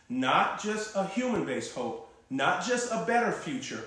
not 0.08 0.64
just 0.64 0.96
a 0.96 1.06
human 1.08 1.44
based 1.44 1.76
hope, 1.76 2.10
not 2.30 2.66
just 2.66 2.90
a 2.90 3.04
better 3.06 3.34
future, 3.34 3.84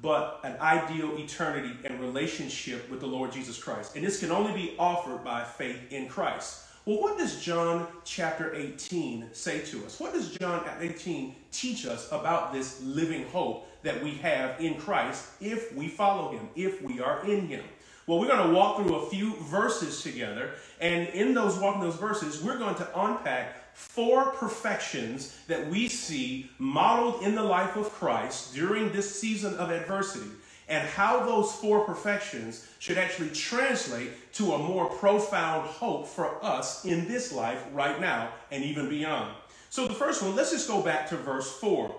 but 0.00 0.40
an 0.44 0.56
ideal 0.60 1.18
eternity 1.18 1.74
and 1.84 2.00
relationship 2.00 2.88
with 2.90 3.00
the 3.00 3.06
Lord 3.06 3.32
Jesus 3.32 3.62
Christ. 3.62 3.96
And 3.96 4.04
this 4.04 4.18
can 4.18 4.30
only 4.30 4.54
be 4.54 4.76
offered 4.78 5.22
by 5.22 5.44
faith 5.44 5.92
in 5.92 6.08
Christ. 6.08 6.62
Well, 6.88 7.02
what 7.02 7.18
does 7.18 7.38
John 7.42 7.86
chapter 8.02 8.54
18 8.54 9.26
say 9.32 9.58
to 9.60 9.84
us? 9.84 10.00
What 10.00 10.14
does 10.14 10.30
John 10.30 10.64
18 10.80 11.34
teach 11.52 11.84
us 11.84 12.10
about 12.10 12.50
this 12.50 12.80
living 12.82 13.26
hope 13.26 13.68
that 13.82 14.02
we 14.02 14.12
have 14.12 14.58
in 14.58 14.76
Christ 14.76 15.26
if 15.38 15.76
we 15.76 15.88
follow 15.88 16.30
him, 16.30 16.48
if 16.56 16.80
we 16.80 16.98
are 16.98 17.22
in 17.26 17.46
him? 17.46 17.62
Well, 18.06 18.18
we're 18.18 18.28
going 18.28 18.48
to 18.48 18.54
walk 18.54 18.78
through 18.78 18.94
a 18.94 19.10
few 19.10 19.34
verses 19.34 20.02
together, 20.02 20.52
and 20.80 21.08
in 21.08 21.34
those 21.34 21.58
walking 21.58 21.82
those 21.82 21.96
verses, 21.96 22.42
we're 22.42 22.56
going 22.56 22.76
to 22.76 22.98
unpack 22.98 23.76
four 23.76 24.30
perfections 24.30 25.36
that 25.46 25.68
we 25.68 25.90
see 25.90 26.48
modeled 26.56 27.22
in 27.22 27.34
the 27.34 27.44
life 27.44 27.76
of 27.76 27.92
Christ 27.92 28.54
during 28.54 28.92
this 28.92 29.20
season 29.20 29.54
of 29.58 29.68
adversity 29.68 30.30
and 30.68 30.86
how 30.86 31.24
those 31.24 31.52
four 31.52 31.84
perfections 31.84 32.66
should 32.78 32.98
actually 32.98 33.30
translate 33.30 34.32
to 34.34 34.52
a 34.52 34.58
more 34.58 34.86
profound 34.86 35.66
hope 35.66 36.06
for 36.06 36.42
us 36.44 36.84
in 36.84 37.08
this 37.08 37.32
life 37.32 37.64
right 37.72 38.00
now 38.00 38.30
and 38.50 38.62
even 38.62 38.88
beyond. 38.88 39.34
So, 39.70 39.86
the 39.86 39.94
first 39.94 40.22
one, 40.22 40.34
let's 40.34 40.50
just 40.50 40.68
go 40.68 40.82
back 40.82 41.08
to 41.10 41.16
verse 41.16 41.50
4. 41.58 41.94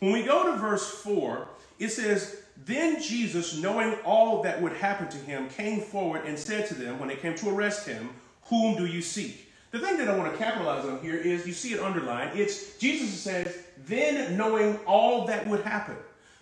When 0.00 0.12
we 0.12 0.22
go 0.22 0.50
to 0.50 0.58
verse 0.58 0.88
4, 0.90 1.48
it 1.78 1.88
says, 1.88 2.42
Then 2.64 3.00
Jesus, 3.02 3.56
knowing 3.56 3.94
all 4.04 4.42
that 4.42 4.60
would 4.60 4.74
happen 4.74 5.08
to 5.08 5.16
him, 5.18 5.48
came 5.48 5.80
forward 5.80 6.22
and 6.26 6.38
said 6.38 6.66
to 6.68 6.74
them, 6.74 6.98
when 6.98 7.08
they 7.08 7.16
came 7.16 7.34
to 7.36 7.50
arrest 7.50 7.86
him, 7.86 8.10
Whom 8.48 8.76
do 8.76 8.86
you 8.86 9.00
seek? 9.00 9.50
The 9.70 9.80
thing 9.80 9.96
that 9.96 10.08
I 10.08 10.16
want 10.16 10.30
to 10.30 10.38
capitalize 10.38 10.84
on 10.84 11.00
here 11.00 11.16
is 11.16 11.46
you 11.46 11.52
see 11.52 11.72
it 11.72 11.80
underlined. 11.80 12.38
It's 12.38 12.78
Jesus 12.78 13.08
says, 13.08 13.58
Then 13.86 14.36
knowing 14.36 14.78
all 14.86 15.26
that 15.26 15.46
would 15.48 15.62
happen. 15.62 15.96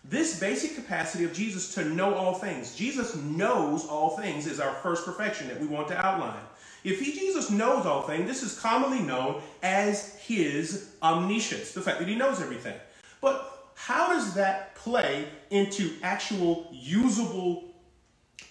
This 0.05 0.41
basic 0.41 0.75
capacity 0.75 1.25
of 1.25 1.33
Jesus 1.33 1.75
to 1.75 1.85
know 1.85 2.15
all 2.15 2.35
things. 2.35 2.75
Jesus 2.75 3.15
knows 3.17 3.87
all 3.87 4.17
things 4.17 4.47
is 4.47 4.59
our 4.59 4.75
first 4.75 5.05
perfection 5.05 5.49
that 5.49 5.61
we 5.61 5.67
want 5.67 5.89
to 5.89 6.07
outline. 6.07 6.43
If 6.85 7.01
he, 7.01 7.13
Jesus 7.13 7.51
knows 7.51 7.87
all 7.87 8.03
things, 8.03 8.27
this 8.27 8.43
is 8.43 8.59
commonly 8.59 9.01
known 9.01 9.41
as 9.63 10.17
his 10.17 10.91
omniscience, 11.03 11.73
the 11.73 11.81
fact 11.81 12.01
that 12.01 12.09
he 12.09 12.17
knows 12.17 12.41
everything. 12.41 12.75
But 13.21 13.71
how 13.77 14.09
does 14.09 14.35
that 14.35 14.75
play 14.75 15.27
into 15.51 15.93
actual 16.03 16.69
usable 16.73 17.73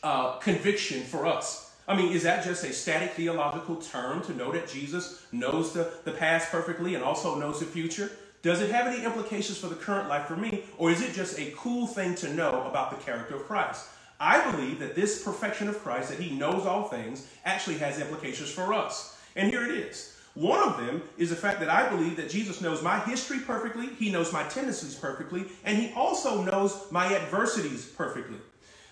uh, 0.04 0.38
conviction 0.38 1.02
for 1.04 1.26
us? 1.26 1.76
I 1.88 1.96
mean, 1.98 2.14
is 2.14 2.24
that 2.24 2.46
just 2.46 2.64
a 2.64 2.72
static 2.72 3.12
theological 3.12 3.76
term 3.76 4.22
to 4.24 4.34
know 4.34 4.54
that 4.54 4.70
Jesus 4.70 5.26
knows 5.34 5.74
the, 5.74 5.92
the 6.06 6.12
past 6.12 6.50
perfectly 6.50 6.96
and 6.96 7.04
also 7.04 7.38
knows 7.38 7.60
the 7.60 7.66
future? 7.66 8.10
Does 8.42 8.62
it 8.62 8.72
have 8.72 8.88
any 8.88 9.06
implications 9.06 9.58
for 9.58 9.68
the 9.68 9.76
current 9.76 10.10
life 10.10 10.26
for 10.26 10.36
me, 10.36 10.64
or 10.78 10.90
is 10.90 11.02
it 11.02 11.14
just 11.14 11.38
a 11.40 11.54
cool 11.56 11.86
thing 11.86 12.16
to 12.16 12.34
know 12.34 12.64
about 12.68 12.90
the 12.90 13.04
character 13.04 13.36
of 13.36 13.44
Christ? 13.44 13.88
I 14.20 14.52
believe 14.52 14.80
that 14.80 14.96
this 14.96 15.24
perfection 15.24 15.68
of 15.68 15.80
Christ, 15.80 16.10
that 16.10 16.20
he 16.20 16.36
knows 16.36 16.66
all 16.66 16.84
things, 16.84 17.28
actually 17.46 17.78
has 17.80 18.00
implications 18.00 18.52
for 18.52 18.74
us. 18.74 19.20
And 19.36 19.50
here 19.50 19.64
it 19.64 19.72
is. 19.72 20.16
One 20.34 20.68
of 20.68 20.78
them 20.78 21.02
is 21.18 21.30
the 21.30 21.36
fact 21.36 21.60
that 21.60 21.70
I 21.70 21.90
believe 21.90 22.16
that 22.16 22.30
Jesus 22.30 22.62
knows 22.62 22.82
my 22.82 23.00
history 23.00 23.40
perfectly, 23.40 23.88
he 23.88 24.12
knows 24.12 24.32
my 24.32 24.44
tendencies 24.44 24.96
perfectly, 24.96 25.46
and 25.64 25.78
he 25.78 25.92
also 25.94 26.42
knows 26.44 26.86
my 26.90 27.14
adversities 27.14 27.86
perfectly. 27.86 28.38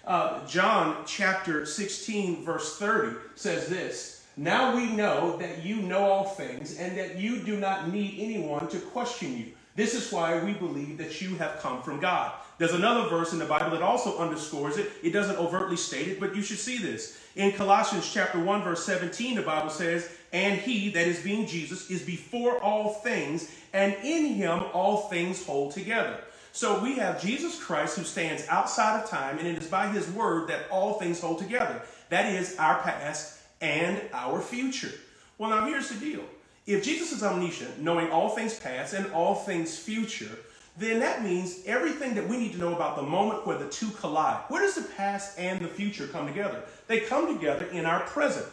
Uh, 0.06 0.46
John 0.48 1.04
chapter 1.06 1.66
16, 1.66 2.44
verse 2.44 2.78
30 2.78 3.16
says 3.36 3.68
this 3.68 4.19
now 4.40 4.74
we 4.74 4.90
know 4.90 5.36
that 5.36 5.66
you 5.66 5.82
know 5.82 6.10
all 6.10 6.24
things 6.24 6.78
and 6.78 6.98
that 6.98 7.18
you 7.18 7.40
do 7.40 7.58
not 7.58 7.92
need 7.92 8.16
anyone 8.18 8.70
to 8.70 8.80
question 8.80 9.38
you. 9.38 9.48
This 9.76 9.94
is 9.94 10.10
why 10.14 10.42
we 10.42 10.54
believe 10.54 10.98
that 10.98 11.22
you 11.22 11.36
have 11.36 11.60
come 11.60 11.82
from 11.82 12.00
God. 12.00 12.32
There's 12.58 12.72
another 12.72 13.10
verse 13.10 13.34
in 13.34 13.40
the 13.40 13.46
Bible 13.46 13.72
that 13.72 13.82
also 13.82 14.18
underscores 14.18 14.78
it. 14.78 14.92
It 15.04 15.12
doesn't 15.12 15.38
overtly 15.38 15.76
state 15.76 16.08
it, 16.08 16.22
but 16.22 16.38
you 16.38 16.42
should 16.42 16.58
see 16.58 16.78
this. 16.78 17.20
In 17.36 17.52
Colossians 17.52 18.10
chapter 18.10 18.40
1 18.40 18.64
verse 18.64 18.86
17, 18.86 19.36
the 19.36 19.42
Bible 19.42 19.70
says, 19.70 20.10
"And 20.32 20.58
he 20.58 20.90
that 20.92 21.06
is 21.06 21.20
being 21.20 21.46
Jesus 21.46 21.90
is 21.90 22.02
before 22.02 22.64
all 22.64 22.94
things, 22.94 23.52
and 23.74 23.94
in 24.04 24.36
him 24.36 24.64
all 24.72 25.10
things 25.10 25.46
hold 25.46 25.74
together." 25.74 26.18
So 26.54 26.80
we 26.80 26.96
have 26.96 27.22
Jesus 27.22 27.62
Christ 27.62 27.98
who 27.98 28.06
stands 28.06 28.44
outside 28.48 29.04
of 29.04 29.10
time, 29.10 29.38
and 29.38 29.48
it 29.48 29.62
is 29.62 29.68
by 29.68 29.90
his 29.90 30.08
word 30.08 30.48
that 30.48 30.70
all 30.72 30.94
things 30.94 31.20
hold 31.20 31.40
together. 31.40 31.82
That 32.08 32.34
is 32.34 32.56
our 32.58 32.82
past 32.82 33.39
and 33.62 34.02
our 34.14 34.42
future. 34.42 34.92
Well, 35.38 35.50
now 35.50 35.66
here's 35.66 35.90
the 35.90 36.00
deal. 36.00 36.24
If 36.66 36.84
Jesus 36.84 37.12
is 37.12 37.24
omniscient, 37.24 37.80
knowing 37.80 38.12
all 38.12 38.30
things 38.30 38.60
past 38.60 38.94
and 38.94 39.12
all 39.12 39.36
things 39.36 39.78
future, 39.78 40.38
then 40.78 41.00
that 41.00 41.24
means 41.24 41.62
everything 41.66 42.16
that 42.16 42.28
we 42.28 42.38
need 42.38 42.54
to 42.54 42.58
know 42.58 42.74
about 42.76 42.96
the 42.96 43.02
moment 43.02 43.46
where 43.46 43.58
the 43.58 43.68
two 43.70 43.90
collide. 43.92 44.44
Where 44.48 44.62
does 44.62 44.76
the 44.76 44.88
past 44.96 45.38
and 45.38 45.60
the 45.60 45.68
future 45.68 46.08
come 46.08 46.28
together? 46.28 46.64
They 46.88 47.02
come 47.02 47.36
together 47.36 47.66
in 47.66 47.86
our 47.86 48.02
present. 48.02 48.46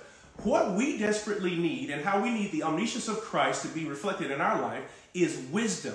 What 0.42 0.72
we 0.72 0.98
desperately 0.98 1.56
need 1.56 1.90
and 1.90 2.04
how 2.04 2.20
we 2.22 2.30
need 2.30 2.52
the 2.52 2.64
omniscience 2.64 3.08
of 3.08 3.20
Christ 3.20 3.62
to 3.62 3.68
be 3.68 3.84
reflected 3.84 4.30
in 4.30 4.40
our 4.40 4.60
life 4.60 4.82
is 5.14 5.40
wisdom, 5.50 5.94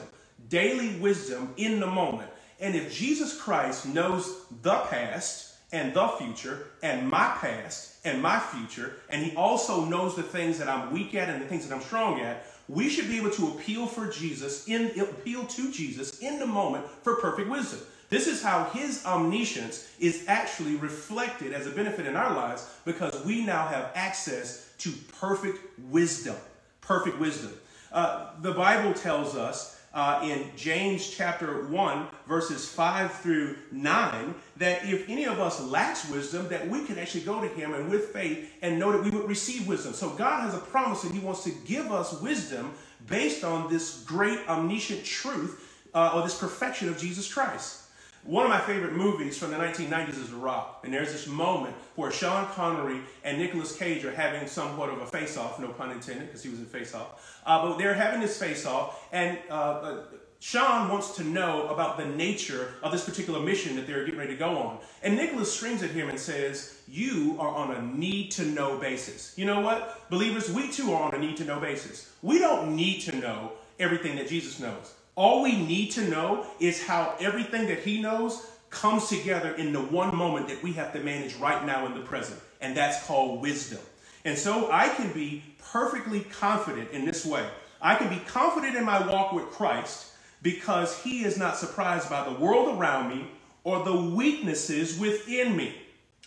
daily 0.50 0.96
wisdom 1.00 1.54
in 1.58 1.80
the 1.80 1.88
moment. 1.88 2.30
And 2.60 2.76
if 2.76 2.94
Jesus 2.94 3.40
Christ 3.40 3.88
knows 3.88 4.46
the 4.62 4.78
past 4.90 5.51
and 5.72 5.94
the 5.94 6.08
future 6.08 6.68
and 6.84 7.10
my 7.10 7.36
past 7.40 7.96
and 8.04 8.22
my 8.22 8.40
future, 8.40 8.96
and 9.10 9.24
he 9.24 9.36
also 9.36 9.86
knows 9.86 10.16
the 10.16 10.24
things 10.24 10.58
that 10.58 10.68
I'm 10.68 10.92
weak 10.92 11.16
at 11.16 11.30
and 11.30 11.42
the 11.42 11.46
things 11.46 11.68
that 11.68 11.74
I'm 11.74 11.82
strong 11.82 12.20
at, 12.20 12.46
we 12.68 12.90
should 12.90 13.08
be 13.08 13.18
able 13.18 13.32
to 13.32 13.50
appeal 13.50 13.86
for 13.86 14.08
Jesus, 14.08 14.68
in 14.68 15.00
appeal 15.00 15.46
to 15.46 15.72
Jesus 15.72 16.20
in 16.20 16.40
the 16.40 16.48
moment 16.48 16.86
for 17.04 17.16
perfect 17.16 17.50
wisdom. 17.50 17.80
This 18.10 18.28
is 18.28 18.44
how 18.44 18.66
his 18.66 19.06
omniscience 19.06 19.90
is 20.00 20.26
actually 20.28 20.76
reflected 20.76 21.54
as 21.54 21.66
a 21.66 21.72
benefit 21.72 22.06
in 22.06 22.18
our 22.18 22.36
lives 22.36 22.70
because 22.84 23.24
we 23.24 23.46
now 23.46 23.68
have 23.68 23.92
access 23.96 24.74
to 24.80 24.92
perfect 25.20 25.60
wisdom. 25.90 26.36
Perfect 26.82 27.20
wisdom. 27.20 27.54
Uh, 27.92 28.32
the 28.42 28.54
Bible 28.54 28.94
tells 28.94 29.36
us 29.36 29.81
uh, 29.94 30.22
in 30.24 30.46
James 30.56 31.10
chapter 31.10 31.66
1, 31.66 32.08
verses 32.28 32.70
5 32.70 33.12
through 33.14 33.58
9, 33.72 34.36
that 34.58 34.86
if 34.86 35.10
any 35.10 35.26
of 35.26 35.40
us 35.40 35.62
lacks 35.62 36.10
wisdom, 36.10 36.48
that 36.48 36.68
we 36.70 36.86
can 36.86 36.98
actually 36.98 37.22
go 37.22 37.42
to 37.42 37.48
him 37.48 37.74
and 37.74 37.90
with 37.90 38.06
faith 38.06 38.54
and 38.62 38.80
know 38.80 38.92
that 38.92 39.04
we 39.04 39.10
would 39.10 39.28
receive 39.28 39.68
wisdom. 39.68 39.94
So 39.94 40.12
God 40.12 40.42
has 40.42 40.54
a 40.54 40.60
promise 40.60 41.02
that 41.02 41.12
he 41.12 41.20
wants 41.20 41.44
to 41.44 41.52
give 41.66 41.92
us 41.92 42.22
wisdom 42.22 42.74
based 43.08 43.44
on 43.44 43.70
this 43.70 44.04
great 44.06 44.40
omniscient 44.48 45.04
truth 45.04 45.68
uh, 45.94 46.12
or 46.16 46.24
this 46.24 46.40
perfection 46.40 46.88
of 46.88 46.98
Jesus 46.98 47.32
Christ. 47.32 47.81
One 48.24 48.46
of 48.46 48.52
my 48.52 48.60
favorite 48.60 48.94
movies 48.94 49.38
from 49.38 49.50
the 49.50 49.58
1990s 49.58 50.22
is 50.22 50.32
Rock. 50.32 50.82
And 50.84 50.94
there's 50.94 51.12
this 51.12 51.26
moment 51.26 51.76
where 51.96 52.12
Sean 52.12 52.46
Connery 52.50 53.00
and 53.24 53.40
Nicolas 53.40 53.76
Cage 53.76 54.06
are 54.06 54.12
having 54.12 54.48
somewhat 54.48 54.90
of 54.90 55.02
a 55.02 55.08
face 55.08 55.38
off, 55.38 55.60
no 55.60 55.70
pun 55.70 55.92
intended, 55.92 56.28
because 56.28 56.44
he 56.44 56.50
was 56.50 56.60
in 56.60 56.66
face 56.66 56.94
off. 56.94 57.42
Uh, 57.46 57.68
but 57.68 57.78
they're 57.78 57.96
having 57.96 58.22
this 58.22 58.38
face 58.38 58.68
off, 58.68 59.08
and 59.12 59.40
uh, 59.50 59.54
uh, 59.54 60.04
Sean 60.40 60.90
wants 60.90 61.16
to 61.16 61.24
know 61.24 61.68
about 61.70 61.98
the 61.98 62.06
nature 62.06 62.76
of 62.84 62.92
this 62.92 63.06
particular 63.06 63.40
mission 63.40 63.76
that 63.76 63.88
they're 63.88 64.06
getting 64.06 64.20
ready 64.20 64.34
to 64.34 64.40
go 64.40 64.58
on. 64.58 64.80
And 65.02 65.16
Nicholas 65.16 65.52
screams 65.52 65.82
at 65.82 65.90
him 65.90 66.10
and 66.10 66.20
says, 66.20 66.80
You 66.88 67.38
are 67.40 67.50
on 67.50 67.72
a 67.72 67.82
need 67.82 68.32
to 68.32 68.46
know 68.46 68.78
basis. 68.78 69.34
You 69.36 69.46
know 69.46 69.62
what? 69.62 70.10
Believers, 70.12 70.52
we 70.52 70.72
too 70.72 70.94
are 70.94 71.04
on 71.04 71.16
a 71.16 71.20
need 71.20 71.38
to 71.38 71.46
know 71.46 71.60
basis. 71.60 72.12
We 72.22 72.38
don't 72.38 72.76
need 72.76 73.02
to 73.02 73.16
know 73.16 73.54
everything 73.80 74.16
that 74.18 74.28
Jesus 74.30 74.60
knows. 74.60 74.94
All 75.16 75.44
we 75.44 75.58
need 75.66 75.92
to 75.92 76.08
know 76.10 76.46
is 76.60 76.86
how 76.86 77.16
everything 77.20 77.68
that 77.68 77.80
He 77.80 78.02
knows 78.02 78.48
comes 78.70 79.10
together 79.10 79.54
in 79.56 79.74
the 79.74 79.82
one 79.82 80.16
moment 80.16 80.48
that 80.48 80.64
we 80.64 80.74
have 80.74 80.94
to 80.94 81.00
manage 81.00 81.36
right 81.36 81.66
now 81.66 81.86
in 81.86 81.94
the 81.94 82.00
present, 82.00 82.40
and 82.62 82.76
that's 82.76 83.06
called 83.06 83.42
wisdom. 83.42 83.80
And 84.24 84.38
so 84.38 84.72
I 84.72 84.88
can 84.90 85.12
be 85.12 85.44
perfectly 85.72 86.22
confident 86.22 86.92
in 86.92 87.06
this 87.06 87.26
way. 87.26 87.46
I 87.82 87.96
can 87.96 88.10
be 88.10 88.22
confident 88.26 88.76
in 88.76 88.86
my 88.86 89.06
walk 89.06 89.34
with 89.34 89.46
Christ 89.50 90.12
because 90.42 90.98
He 91.00 91.26
is 91.26 91.38
not 91.38 91.58
surprised 91.58 92.10
by 92.10 92.24
the 92.28 92.40
world 92.40 92.78
around 92.78 93.10
me 93.10 93.28
or 93.64 93.84
the 93.84 93.96
weaknesses 93.96 94.98
within 94.98 95.56
me. 95.58 95.76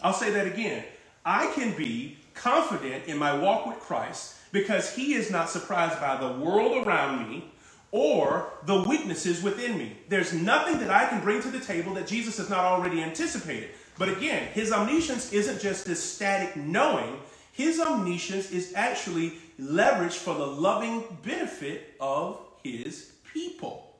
I'll 0.02 0.12
say 0.12 0.30
that 0.30 0.46
again. 0.46 0.84
I 1.24 1.46
can 1.54 1.74
be 1.76 2.18
confident 2.34 3.06
in 3.06 3.16
my 3.16 3.36
walk 3.36 3.66
with 3.66 3.78
Christ 3.80 4.36
because 4.52 4.94
He 4.94 5.14
is 5.14 5.30
not 5.30 5.48
surprised 5.48 6.00
by 6.00 6.16
the 6.16 6.32
world 6.32 6.86
around 6.86 7.28
me 7.28 7.50
or 7.94 8.50
the 8.66 8.82
weaknesses 8.82 9.40
within 9.40 9.78
me. 9.78 9.96
There's 10.08 10.32
nothing 10.32 10.80
that 10.80 10.90
I 10.90 11.06
can 11.06 11.20
bring 11.20 11.40
to 11.42 11.48
the 11.48 11.60
table 11.60 11.94
that 11.94 12.08
Jesus 12.08 12.38
has 12.38 12.50
not 12.50 12.64
already 12.64 13.00
anticipated. 13.00 13.70
But 13.96 14.08
again, 14.08 14.48
his 14.48 14.72
omniscience 14.72 15.32
isn't 15.32 15.60
just 15.60 15.86
this 15.86 16.02
static 16.02 16.56
knowing, 16.56 17.20
his 17.52 17.78
omniscience 17.78 18.50
is 18.50 18.72
actually 18.74 19.34
leveraged 19.60 20.16
for 20.16 20.34
the 20.34 20.44
loving 20.44 21.04
benefit 21.22 21.94
of 22.00 22.40
his 22.64 23.12
people. 23.32 23.94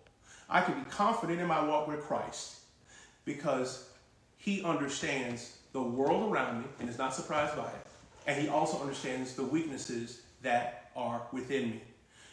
I 0.51 0.61
can 0.63 0.75
be 0.75 0.91
confident 0.91 1.41
in 1.41 1.47
my 1.47 1.65
walk 1.65 1.87
with 1.87 2.01
Christ 2.01 2.57
because 3.25 3.89
he 4.39 4.65
understands 4.65 5.59
the 5.73 5.81
world 5.81 6.33
around 6.33 6.63
me 6.63 6.65
and 6.81 6.89
is 6.89 6.99
not 6.99 7.15
surprised 7.15 7.55
by 7.55 7.69
it. 7.69 7.87
And 8.27 8.43
he 8.43 8.49
also 8.49 8.81
understands 8.81 9.35
the 9.35 9.45
weaknesses 9.45 10.23
that 10.43 10.91
are 10.97 11.23
within 11.31 11.71
me. 11.71 11.83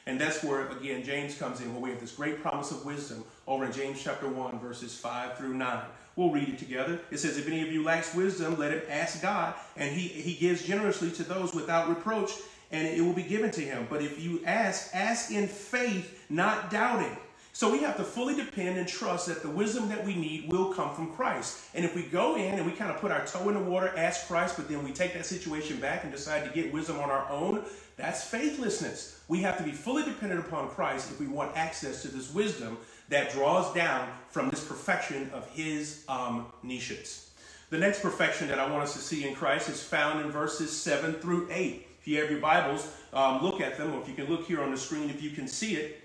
And 0.07 0.19
that's 0.19 0.43
where, 0.43 0.67
again, 0.69 1.03
James 1.03 1.37
comes 1.37 1.61
in, 1.61 1.71
where 1.73 1.81
we 1.81 1.89
have 1.91 1.99
this 1.99 2.13
great 2.13 2.41
promise 2.41 2.71
of 2.71 2.85
wisdom 2.85 3.23
over 3.47 3.65
in 3.65 3.71
James 3.71 4.01
chapter 4.03 4.27
1, 4.27 4.59
verses 4.59 4.97
5 4.97 5.37
through 5.37 5.53
9, 5.53 5.81
We'll 6.15 6.31
read 6.31 6.49
it 6.49 6.59
together. 6.59 6.99
It 7.09 7.19
says, 7.19 7.37
If 7.37 7.47
any 7.47 7.61
of 7.61 7.71
you 7.71 7.83
lacks 7.83 8.13
wisdom, 8.13 8.57
let 8.57 8.71
him 8.71 8.81
ask 8.89 9.21
God, 9.21 9.53
and 9.77 9.95
he, 9.95 10.07
he 10.07 10.33
gives 10.33 10.65
generously 10.65 11.11
to 11.11 11.23
those 11.23 11.53
without 11.53 11.87
reproach, 11.87 12.31
and 12.71 12.85
it 12.87 13.01
will 13.01 13.13
be 13.13 13.23
given 13.23 13.51
to 13.51 13.61
him. 13.61 13.87
But 13.89 14.01
if 14.01 14.21
you 14.21 14.41
ask, 14.45 14.93
ask 14.93 15.31
in 15.31 15.47
faith, 15.47 16.25
not 16.29 16.69
doubting. 16.69 17.15
So 17.53 17.71
we 17.71 17.79
have 17.79 17.97
to 17.97 18.03
fully 18.03 18.35
depend 18.35 18.77
and 18.77 18.87
trust 18.87 19.27
that 19.27 19.41
the 19.41 19.49
wisdom 19.49 19.89
that 19.89 20.05
we 20.05 20.15
need 20.15 20.51
will 20.51 20.73
come 20.73 20.95
from 20.95 21.11
Christ. 21.11 21.59
And 21.75 21.83
if 21.83 21.95
we 21.95 22.03
go 22.03 22.35
in 22.35 22.55
and 22.55 22.65
we 22.65 22.71
kind 22.71 22.89
of 22.89 22.97
put 23.01 23.11
our 23.11 23.25
toe 23.25 23.49
in 23.49 23.55
the 23.55 23.61
water, 23.61 23.93
ask 23.97 24.27
Christ, 24.27 24.55
but 24.55 24.69
then 24.69 24.83
we 24.83 24.91
take 24.91 25.13
that 25.13 25.25
situation 25.25 25.77
back 25.79 26.03
and 26.03 26.11
decide 26.11 26.45
to 26.45 26.49
get 26.51 26.73
wisdom 26.73 26.99
on 26.99 27.09
our 27.09 27.29
own, 27.29 27.63
that's 27.97 28.23
faithlessness. 28.23 29.21
We 29.27 29.39
have 29.39 29.57
to 29.57 29.63
be 29.63 29.71
fully 29.71 30.03
dependent 30.03 30.45
upon 30.45 30.69
Christ 30.69 31.11
if 31.11 31.19
we 31.19 31.27
want 31.27 31.55
access 31.57 32.01
to 32.03 32.07
this 32.07 32.33
wisdom 32.33 32.77
that 33.09 33.31
draws 33.31 33.73
down 33.73 34.07
from 34.29 34.49
this 34.49 34.63
perfection 34.63 35.29
of 35.33 35.47
his 35.49 36.05
omniscience. 36.07 37.31
The 37.69 37.77
next 37.77 38.01
perfection 38.01 38.47
that 38.47 38.59
I 38.59 38.69
want 38.69 38.83
us 38.83 38.93
to 38.93 38.99
see 38.99 39.27
in 39.27 39.35
Christ 39.35 39.69
is 39.69 39.83
found 39.83 40.21
in 40.21 40.31
verses 40.31 40.75
7 40.75 41.13
through 41.15 41.47
8. 41.51 41.87
If 41.99 42.07
you 42.07 42.19
have 42.19 42.31
your 42.31 42.39
Bibles, 42.39 42.87
um, 43.13 43.43
look 43.43 43.61
at 43.61 43.77
them, 43.77 43.93
or 43.93 44.01
if 44.01 44.07
you 44.07 44.15
can 44.15 44.25
look 44.25 44.45
here 44.45 44.61
on 44.61 44.71
the 44.71 44.77
screen, 44.77 45.09
if 45.09 45.21
you 45.21 45.29
can 45.29 45.47
see 45.47 45.75
it. 45.75 46.00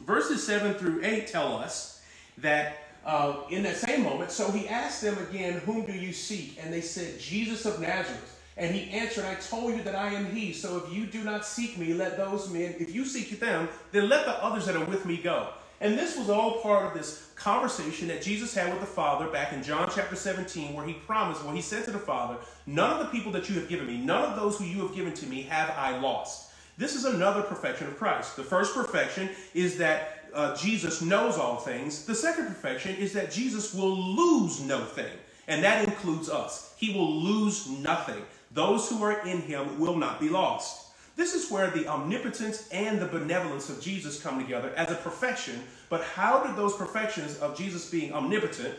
Verses 0.00 0.46
7 0.46 0.74
through 0.74 1.00
8 1.02 1.26
tell 1.26 1.56
us 1.56 2.02
that 2.38 2.78
uh, 3.04 3.36
in 3.50 3.62
that 3.62 3.76
same 3.76 4.02
moment, 4.02 4.30
so 4.30 4.50
he 4.50 4.68
asked 4.68 5.00
them 5.00 5.16
again, 5.28 5.60
Whom 5.60 5.86
do 5.86 5.92
you 5.92 6.12
seek? 6.12 6.58
And 6.62 6.72
they 6.72 6.80
said, 6.80 7.20
Jesus 7.20 7.64
of 7.64 7.80
Nazareth. 7.80 8.32
And 8.58 8.74
he 8.74 8.90
answered, 8.90 9.24
I 9.24 9.34
told 9.34 9.74
you 9.74 9.82
that 9.82 9.94
I 9.94 10.12
am 10.14 10.34
he. 10.34 10.52
So 10.52 10.78
if 10.78 10.92
you 10.92 11.06
do 11.06 11.22
not 11.22 11.44
seek 11.44 11.76
me, 11.76 11.92
let 11.92 12.16
those 12.16 12.50
men, 12.50 12.74
if 12.78 12.94
you 12.94 13.04
seek 13.04 13.38
them, 13.38 13.68
then 13.92 14.08
let 14.08 14.24
the 14.24 14.42
others 14.42 14.66
that 14.66 14.76
are 14.76 14.84
with 14.86 15.04
me 15.04 15.18
go. 15.18 15.50
And 15.80 15.98
this 15.98 16.16
was 16.16 16.30
all 16.30 16.60
part 16.62 16.86
of 16.86 16.94
this 16.94 17.30
conversation 17.36 18.08
that 18.08 18.22
Jesus 18.22 18.54
had 18.54 18.70
with 18.70 18.80
the 18.80 18.86
Father 18.86 19.28
back 19.28 19.52
in 19.52 19.62
John 19.62 19.90
chapter 19.94 20.16
17, 20.16 20.72
where 20.72 20.86
he 20.86 20.94
promised, 20.94 21.44
where 21.44 21.54
he 21.54 21.60
said 21.60 21.84
to 21.84 21.90
the 21.90 21.98
Father, 21.98 22.38
None 22.64 22.98
of 22.98 22.98
the 23.00 23.12
people 23.12 23.30
that 23.32 23.50
you 23.50 23.56
have 23.56 23.68
given 23.68 23.86
me, 23.86 23.98
none 23.98 24.24
of 24.24 24.36
those 24.36 24.58
who 24.58 24.64
you 24.64 24.80
have 24.86 24.94
given 24.94 25.12
to 25.12 25.26
me 25.26 25.42
have 25.42 25.70
I 25.76 25.98
lost. 25.98 26.50
This 26.78 26.94
is 26.94 27.04
another 27.04 27.42
perfection 27.42 27.86
of 27.86 27.96
Christ. 27.96 28.36
The 28.36 28.42
first 28.42 28.74
perfection 28.74 29.30
is 29.54 29.78
that 29.78 30.28
uh, 30.34 30.54
Jesus 30.56 31.00
knows 31.00 31.38
all 31.38 31.56
things. 31.56 32.04
The 32.04 32.14
second 32.14 32.46
perfection 32.46 32.94
is 32.96 33.14
that 33.14 33.30
Jesus 33.30 33.72
will 33.72 33.96
lose 33.96 34.60
no 34.60 34.84
thing, 34.84 35.12
and 35.48 35.64
that 35.64 35.88
includes 35.88 36.28
us. 36.28 36.74
He 36.76 36.92
will 36.92 37.10
lose 37.10 37.66
nothing. 37.68 38.22
Those 38.52 38.90
who 38.90 39.02
are 39.02 39.26
in 39.26 39.40
him 39.40 39.78
will 39.80 39.96
not 39.96 40.20
be 40.20 40.28
lost. 40.28 40.92
This 41.16 41.34
is 41.34 41.50
where 41.50 41.70
the 41.70 41.88
omnipotence 41.88 42.68
and 42.70 43.00
the 43.00 43.06
benevolence 43.06 43.70
of 43.70 43.80
Jesus 43.80 44.22
come 44.22 44.38
together 44.38 44.70
as 44.76 44.90
a 44.90 44.96
perfection. 44.96 45.62
But 45.88 46.02
how 46.02 46.42
did 46.44 46.56
those 46.56 46.76
perfections 46.76 47.38
of 47.38 47.56
Jesus 47.56 47.88
being 47.88 48.12
omnipotent, 48.12 48.74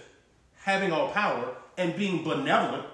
having 0.62 0.92
all 0.92 1.10
power, 1.10 1.56
and 1.80 1.96
being 1.96 2.24
benevolent, 2.24 2.86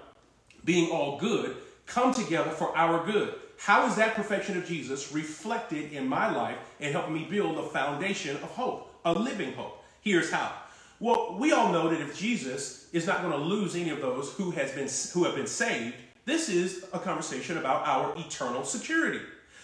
being 0.64 0.90
all 0.90 1.18
good, 1.18 1.56
come 1.84 2.14
together 2.14 2.50
for 2.50 2.74
our 2.74 3.04
good? 3.04 3.34
How 3.64 3.86
is 3.86 3.96
that 3.96 4.14
perfection 4.14 4.58
of 4.58 4.66
Jesus 4.66 5.10
reflected 5.10 5.94
in 5.94 6.06
my 6.06 6.30
life 6.30 6.58
and 6.80 6.92
helping 6.92 7.14
me 7.14 7.26
build 7.30 7.56
a 7.56 7.62
foundation 7.62 8.36
of 8.36 8.42
hope, 8.42 8.94
a 9.06 9.14
living 9.14 9.54
hope? 9.54 9.82
Here's 10.02 10.30
how. 10.30 10.52
Well, 11.00 11.36
we 11.38 11.52
all 11.52 11.72
know 11.72 11.88
that 11.88 11.98
if 11.98 12.14
Jesus 12.14 12.90
is 12.92 13.06
not 13.06 13.22
going 13.22 13.32
to 13.32 13.38
lose 13.38 13.74
any 13.74 13.88
of 13.88 14.02
those 14.02 14.34
who 14.34 14.50
has 14.50 14.72
been 14.72 14.90
who 15.14 15.24
have 15.24 15.34
been 15.34 15.46
saved, 15.46 15.94
this 16.26 16.50
is 16.50 16.84
a 16.92 16.98
conversation 16.98 17.56
about 17.56 17.86
our 17.86 18.14
eternal 18.18 18.64
security. 18.64 19.20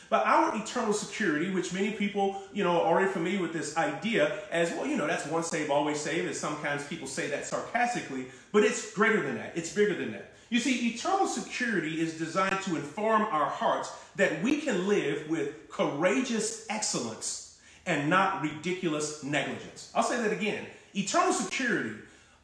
But 0.08 0.26
our 0.26 0.56
eternal 0.56 0.94
security, 0.94 1.50
which 1.50 1.74
many 1.74 1.92
people, 1.92 2.42
you 2.54 2.64
know, 2.64 2.80
are 2.80 2.86
already 2.86 3.10
familiar 3.10 3.42
with 3.42 3.52
this 3.52 3.76
idea 3.76 4.38
as, 4.50 4.70
well, 4.70 4.86
you 4.86 4.96
know, 4.96 5.06
that's 5.06 5.26
once 5.26 5.48
saved, 5.48 5.70
always 5.70 6.00
saved, 6.00 6.26
as 6.26 6.40
sometimes 6.40 6.86
people 6.86 7.06
say 7.06 7.28
that 7.28 7.44
sarcastically, 7.44 8.28
but 8.50 8.64
it's 8.64 8.94
greater 8.94 9.22
than 9.22 9.34
that. 9.34 9.52
It's 9.54 9.74
bigger 9.74 9.94
than 9.94 10.12
that. 10.12 10.32
You 10.50 10.58
see, 10.58 10.88
eternal 10.88 11.26
security 11.26 12.00
is 12.00 12.18
designed 12.18 12.60
to 12.62 12.76
inform 12.76 13.22
our 13.22 13.46
hearts 13.46 13.92
that 14.16 14.42
we 14.42 14.60
can 14.60 14.88
live 14.88 15.28
with 15.30 15.70
courageous 15.70 16.66
excellence 16.68 17.58
and 17.86 18.10
not 18.10 18.42
ridiculous 18.42 19.22
negligence. 19.22 19.90
I'll 19.94 20.02
say 20.02 20.20
that 20.20 20.32
again. 20.32 20.66
Eternal 20.94 21.32
security 21.32 21.94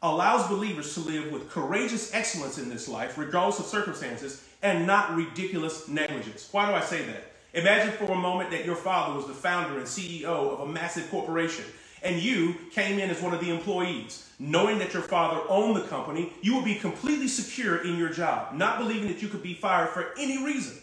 allows 0.01 0.47
believers 0.47 0.93
to 0.93 1.01
live 1.01 1.31
with 1.31 1.49
courageous 1.49 2.13
excellence 2.13 2.57
in 2.57 2.69
this 2.69 2.87
life, 2.87 3.17
regardless 3.17 3.59
of 3.59 3.65
circumstances, 3.65 4.43
and 4.63 4.87
not 4.87 5.13
ridiculous 5.15 5.87
negligence. 5.87 6.47
Why 6.51 6.67
do 6.69 6.75
I 6.75 6.81
say 6.81 7.03
that? 7.03 7.31
Imagine 7.53 7.91
for 7.91 8.11
a 8.11 8.15
moment 8.15 8.51
that 8.51 8.65
your 8.65 8.75
father 8.75 9.15
was 9.15 9.27
the 9.27 9.33
founder 9.33 9.77
and 9.77 9.85
CEO 9.85 10.25
of 10.25 10.61
a 10.61 10.65
massive 10.65 11.09
corporation 11.11 11.65
and 12.03 12.21
you 12.21 12.55
came 12.71 12.99
in 12.99 13.09
as 13.09 13.21
one 13.21 13.33
of 13.33 13.39
the 13.39 13.49
employees, 13.49 14.26
knowing 14.39 14.77
that 14.79 14.93
your 14.93 15.01
father 15.01 15.41
owned 15.49 15.75
the 15.75 15.87
company, 15.87 16.33
you 16.41 16.55
would 16.55 16.65
be 16.65 16.75
completely 16.75 17.27
secure 17.27 17.77
in 17.77 17.97
your 17.97 18.09
job, 18.09 18.53
not 18.53 18.77
believing 18.77 19.07
that 19.07 19.21
you 19.21 19.27
could 19.27 19.43
be 19.43 19.53
fired 19.53 19.89
for 19.89 20.13
any 20.17 20.43
reason. 20.43 20.77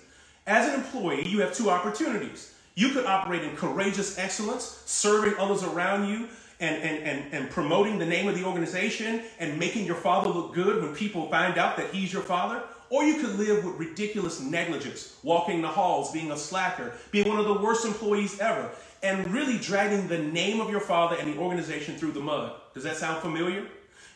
As 0.47 0.69
an 0.69 0.75
employee, 0.75 1.27
you 1.27 1.41
have 1.41 1.55
two 1.55 1.71
opportunities. 1.71 2.55
You 2.75 2.91
could 2.91 3.07
operate 3.07 3.43
in 3.43 3.57
courageous 3.57 4.19
excellence, 4.19 4.83
serving 4.85 5.35
others 5.39 5.63
around 5.63 6.09
you, 6.09 6.29
and, 6.61 6.83
and, 6.83 7.05
and, 7.05 7.35
and 7.35 7.51
promoting 7.51 7.99
the 7.99 8.07
name 8.07 8.29
of 8.29 8.35
the 8.35 8.45
organization 8.45 9.23
and 9.39 9.59
making 9.59 9.87
your 9.87 9.97
father 9.97 10.31
look 10.31 10.55
good 10.55 10.83
when 10.83 10.95
people 10.95 11.29
find 11.29 11.59
out 11.59 11.77
that 11.77 11.93
he's 11.93 12.13
your 12.13 12.23
father. 12.23 12.63
Or 12.91 13.03
you 13.03 13.17
could 13.17 13.37
live 13.37 13.65
with 13.65 13.77
ridiculous 13.77 14.41
negligence, 14.41 15.17
walking 15.23 15.63
the 15.63 15.69
halls, 15.69 16.13
being 16.13 16.31
a 16.31 16.37
slacker, 16.37 16.93
being 17.11 17.29
one 17.29 17.39
of 17.39 17.47
the 17.47 17.55
worst 17.55 17.85
employees 17.85 18.39
ever, 18.39 18.71
and 19.03 19.27
really 19.33 19.59
dragging 19.59 20.07
the 20.07 20.19
name 20.19 20.61
of 20.61 20.71
your 20.71 20.81
father 20.81 21.17
and 21.19 21.33
the 21.33 21.39
organization 21.39 21.97
through 21.97 22.13
the 22.13 22.21
mud. 22.21 22.53
Does 22.75 22.85
that 22.85 22.97
sound 22.97 23.23
familiar? 23.23 23.67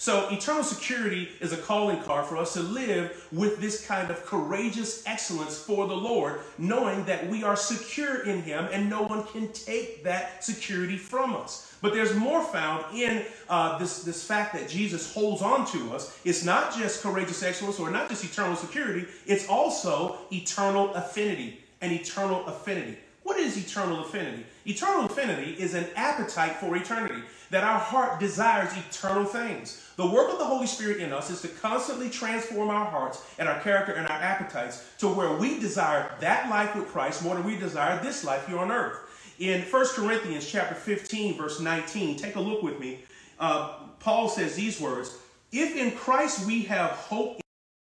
So, 0.00 0.28
eternal 0.28 0.62
security 0.62 1.28
is 1.40 1.52
a 1.52 1.56
calling 1.56 2.00
card 2.02 2.26
for 2.26 2.36
us 2.36 2.52
to 2.52 2.60
live 2.60 3.26
with 3.32 3.60
this 3.60 3.84
kind 3.84 4.12
of 4.12 4.24
courageous 4.24 5.02
excellence 5.06 5.58
for 5.58 5.88
the 5.88 5.96
Lord, 5.96 6.40
knowing 6.56 7.04
that 7.06 7.28
we 7.28 7.42
are 7.42 7.56
secure 7.56 8.22
in 8.22 8.42
Him 8.42 8.68
and 8.70 8.88
no 8.88 9.02
one 9.02 9.24
can 9.24 9.50
take 9.52 10.04
that 10.04 10.44
security 10.44 10.96
from 10.96 11.34
us. 11.34 11.74
But 11.82 11.94
there's 11.94 12.14
more 12.14 12.44
found 12.44 12.84
in 12.96 13.24
uh, 13.48 13.76
this, 13.78 14.04
this 14.04 14.22
fact 14.22 14.52
that 14.54 14.68
Jesus 14.68 15.12
holds 15.12 15.42
on 15.42 15.66
to 15.72 15.92
us. 15.92 16.16
It's 16.24 16.44
not 16.44 16.76
just 16.76 17.02
courageous 17.02 17.42
excellence 17.42 17.80
or 17.80 17.90
not 17.90 18.08
just 18.08 18.24
eternal 18.24 18.54
security, 18.54 19.06
it's 19.26 19.48
also 19.48 20.18
eternal 20.30 20.94
affinity 20.94 21.60
and 21.80 21.92
eternal 21.92 22.46
affinity. 22.46 22.98
What 23.24 23.36
is 23.36 23.56
eternal 23.58 24.00
affinity? 24.00 24.44
Eternal 24.64 25.06
affinity 25.06 25.52
is 25.52 25.74
an 25.74 25.86
appetite 25.96 26.56
for 26.56 26.76
eternity, 26.76 27.20
that 27.50 27.64
our 27.64 27.78
heart 27.78 28.20
desires 28.20 28.70
eternal 28.76 29.24
things. 29.24 29.84
The 29.96 30.06
work 30.06 30.30
of 30.30 30.38
the 30.38 30.44
Holy 30.44 30.66
Spirit 30.66 30.98
in 30.98 31.12
us 31.12 31.30
is 31.30 31.40
to 31.42 31.48
constantly 31.48 32.10
transform 32.10 32.68
our 32.68 32.84
hearts 32.84 33.22
and 33.38 33.48
our 33.48 33.58
character 33.60 33.92
and 33.92 34.06
our 34.06 34.20
appetites 34.20 34.84
to 34.98 35.08
where 35.08 35.32
we 35.32 35.58
desire 35.58 36.10
that 36.20 36.48
life 36.50 36.74
with 36.76 36.88
Christ 36.88 37.22
more 37.22 37.34
than 37.34 37.44
we 37.44 37.56
desire 37.56 38.02
this 38.02 38.24
life 38.24 38.46
here 38.46 38.58
on 38.58 38.70
earth. 38.70 38.98
In 39.38 39.62
1 39.62 39.86
Corinthians 39.94 40.48
chapter 40.48 40.74
15, 40.74 41.36
verse 41.36 41.60
19, 41.60 42.16
take 42.16 42.36
a 42.36 42.40
look 42.40 42.62
with 42.62 42.78
me. 42.80 43.00
Uh, 43.38 43.74
Paul 44.00 44.28
says 44.28 44.54
these 44.54 44.80
words 44.80 45.16
If 45.52 45.76
in 45.76 45.92
Christ 45.92 46.46
we 46.46 46.62
have 46.62 46.90
hope 46.90 47.36
in 47.36 47.40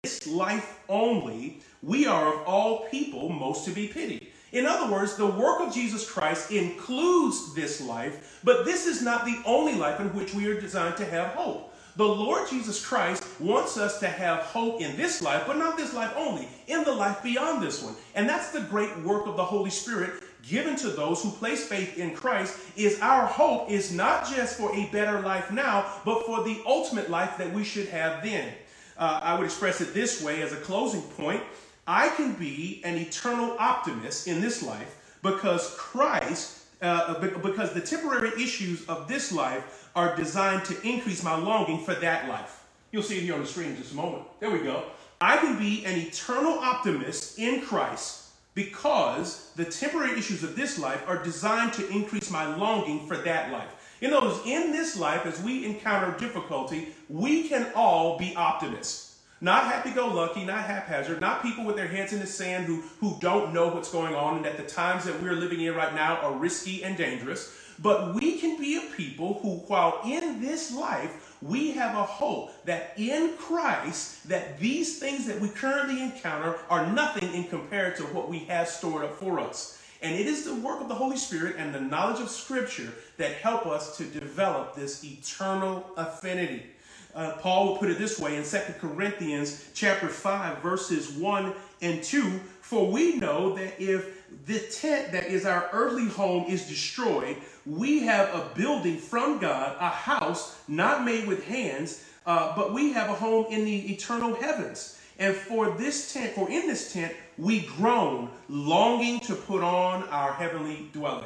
this 0.05 0.27
life 0.27 0.81
only, 0.89 1.61
we 1.83 2.07
are 2.07 2.35
of 2.35 2.47
all 2.47 2.87
people 2.89 3.29
most 3.29 3.65
to 3.65 3.73
be 3.73 3.89
pitied. 3.89 4.29
In 4.53 4.67
other 4.67 4.93
words, 4.93 5.17
the 5.17 5.27
work 5.27 5.61
of 5.61 5.73
Jesus 5.73 6.11
Christ 6.11 6.51
includes 6.51 7.55
this 7.55 7.81
life, 7.81 8.41
but 8.43 8.65
this 8.65 8.87
is 8.87 9.03
not 9.03 9.25
the 9.25 9.41
only 9.47 9.75
life 9.75 10.01
in 10.01 10.15
which 10.15 10.35
we 10.35 10.47
are 10.49 10.61
designed 10.61 10.97
to 10.97 11.05
have 11.05 11.29
hope. 11.29 11.73
The 11.97 12.07
Lord 12.07 12.49
Jesus 12.49 12.85
Christ 12.85 13.25
wants 13.41 13.77
us 13.77 13.99
to 14.01 14.09
have 14.09 14.41
hope 14.41 14.81
in 14.81 14.97
this 14.97 15.21
life, 15.23 15.45
but 15.47 15.57
not 15.57 15.77
this 15.77 15.93
life 15.93 16.13
only, 16.17 16.49
in 16.67 16.85
the 16.85 16.95
life 16.95 17.23
beyond 17.23 17.63
this 17.63 17.83
one. 17.83 17.95
And 18.15 18.29
that's 18.29 18.53
the 18.53 18.61
great 18.63 18.97
work 19.01 19.27
of 19.27 19.37
the 19.37 19.45
Holy 19.45 19.71
Spirit 19.71 20.23
given 20.43 20.77
to 20.77 20.89
those 20.89 21.23
who 21.23 21.31
place 21.31 21.67
faith 21.67 21.99
in 21.99 22.15
Christ 22.15 22.59
is 22.77 23.01
our 23.01 23.27
hope 23.27 23.71
is 23.71 23.93
not 23.93 24.27
just 24.29 24.57
for 24.57 24.75
a 24.75 24.87
better 24.87 25.21
life 25.21 25.51
now, 25.51 25.85
but 26.05 26.25
for 26.25 26.43
the 26.43 26.61
ultimate 26.67 27.11
life 27.11 27.37
that 27.39 27.53
we 27.53 27.65
should 27.65 27.89
have 27.89 28.23
then. 28.23 28.53
Uh, 28.97 29.21
I 29.23 29.37
would 29.37 29.45
express 29.45 29.81
it 29.81 29.95
this 29.95 30.23
way 30.23 30.43
as 30.43 30.53
a 30.53 30.57
closing 30.57 31.03
point. 31.03 31.43
I 31.91 32.07
can 32.11 32.35
be 32.35 32.81
an 32.85 32.95
eternal 32.95 33.57
optimist 33.59 34.29
in 34.29 34.41
this 34.41 34.63
life 34.63 35.17
because 35.25 35.75
Christ, 35.77 36.59
uh, 36.81 37.19
because 37.19 37.73
the 37.73 37.81
temporary 37.81 38.31
issues 38.41 38.87
of 38.87 39.09
this 39.09 39.33
life 39.33 39.91
are 39.97 40.15
designed 40.15 40.65
to 40.67 40.81
increase 40.89 41.25
my 41.25 41.35
longing 41.35 41.83
for 41.83 41.95
that 41.95 42.29
life. 42.29 42.65
You'll 42.93 43.03
see 43.03 43.17
it 43.17 43.25
here 43.25 43.35
on 43.35 43.41
the 43.41 43.47
screen 43.47 43.71
in 43.71 43.77
just 43.77 43.91
a 43.91 43.97
moment. 43.97 44.23
There 44.39 44.53
we 44.53 44.61
go. 44.61 44.85
I 45.21 45.39
can 45.39 45.59
be 45.59 45.85
an 45.85 45.99
eternal 45.99 46.61
optimist 46.61 47.41
in 47.41 47.61
Christ 47.61 48.29
because 48.55 49.51
the 49.57 49.65
temporary 49.65 50.17
issues 50.17 50.45
of 50.45 50.55
this 50.55 50.79
life 50.79 51.03
are 51.09 51.21
designed 51.21 51.73
to 51.73 51.89
increase 51.89 52.31
my 52.31 52.55
longing 52.55 53.09
for 53.09 53.17
that 53.17 53.51
life. 53.51 53.97
In 54.01 54.13
other 54.13 54.29
words, 54.29 54.41
in 54.47 54.71
this 54.71 54.97
life, 54.97 55.27
as 55.27 55.43
we 55.43 55.67
encounter 55.67 56.17
difficulty, 56.21 56.95
we 57.09 57.49
can 57.49 57.67
all 57.75 58.17
be 58.17 58.33
optimists. 58.37 59.10
Not 59.43 59.65
happy 59.65 59.91
go 59.91 60.07
lucky, 60.09 60.45
not 60.45 60.65
haphazard, 60.65 61.21
not 61.21 61.43
people 61.43 61.65
with 61.65 61.77
their 61.77 61.89
heads 61.89 62.13
in 62.13 62.21
the 62.21 62.27
sand 62.27 62.67
who, 62.67 62.83
who 63.01 63.17
don't 63.21 63.55
know 63.55 63.69
what's 63.69 63.91
going 63.91 64.15
on 64.15 64.37
and 64.37 64.45
that 64.45 64.59
the 64.59 64.65
times 64.65 65.05
that 65.05 65.23
we're 65.23 65.33
living 65.33 65.63
in 65.63 65.75
right 65.75 65.95
now 65.95 66.17
are 66.17 66.35
risky 66.35 66.85
and 66.85 66.97
dangerous. 66.97 67.57
But 67.79 68.15
we 68.15 68.39
can 68.39 68.61
be 68.61 68.77
a 68.77 68.95
people 68.95 69.39
who, 69.41 69.57
while 69.67 70.03
in 70.05 70.43
this 70.43 70.75
life, 70.75 71.39
we 71.41 71.71
have 71.71 71.97
a 71.97 72.03
hope 72.03 72.53
that 72.67 72.93
in 72.99 73.33
Christ, 73.39 74.29
that 74.29 74.59
these 74.61 74.99
things 74.99 75.27
that 75.27 75.41
we 75.41 75.49
currently 75.49 76.03
encounter 76.03 76.59
are 76.69 76.93
nothing 76.93 77.33
in 77.33 77.45
compared 77.45 77.97
to 77.97 78.03
what 78.03 78.29
we 78.29 78.41
have 78.41 78.69
stored 78.69 79.05
up 79.05 79.15
for 79.15 79.41
us. 79.41 79.81
And 80.03 80.15
it 80.15 80.27
is 80.27 80.45
the 80.45 80.55
work 80.57 80.83
of 80.83 80.89
the 80.89 80.95
Holy 80.95 81.17
Spirit 81.17 81.57
and 81.57 81.75
the 81.75 81.81
knowledge 81.81 82.21
of 82.21 82.29
Scripture 82.29 82.93
that 83.17 83.33
help 83.33 83.67
us 83.67 83.97
to 83.97 84.05
develop 84.05 84.75
this 84.75 85.03
eternal 85.03 85.91
affinity. 85.97 86.67
Uh, 87.15 87.33
Paul 87.41 87.73
would 87.73 87.81
put 87.81 87.91
it 87.91 87.99
this 87.99 88.19
way 88.19 88.37
in 88.37 88.45
2 88.45 88.59
Corinthians 88.79 89.69
chapter 89.75 90.09
5, 90.09 90.59
verses 90.59 91.11
1 91.11 91.53
and 91.83 92.03
2. 92.03 92.41
For 92.61 92.91
we 92.91 93.17
know 93.17 93.55
that 93.57 93.81
if 93.81 94.21
the 94.47 94.61
tent 94.61 95.13
that 95.13 95.25
is 95.27 95.45
our 95.45 95.69
earthly 95.73 96.07
home 96.07 96.45
is 96.49 96.69
destroyed, 96.69 97.37
we 97.67 98.01
have 98.01 98.33
a 98.35 98.51
building 98.55 98.97
from 98.97 99.39
God, 99.39 99.77
a 99.81 99.89
house 99.89 100.59
not 100.69 101.05
made 101.05 101.27
with 101.27 101.45
hands, 101.45 102.05
uh, 102.27 102.55
but 102.55 102.73
we 102.73 102.93
have 102.93 103.11
a 103.11 103.15
home 103.15 103.47
in 103.51 103.65
the 103.65 103.93
eternal 103.93 104.35
heavens. 104.35 105.01
And 105.19 105.35
for 105.35 105.71
this 105.73 106.13
tent, 106.13 106.33
for 106.33 106.49
in 106.49 106.67
this 106.67 106.93
tent, 106.93 107.15
we 107.37 107.67
groan, 107.67 108.31
longing 108.49 109.21
to 109.21 109.35
put 109.35 109.63
on 109.63 110.05
our 110.05 110.33
heavenly 110.33 110.89
dwelling. 110.93 111.25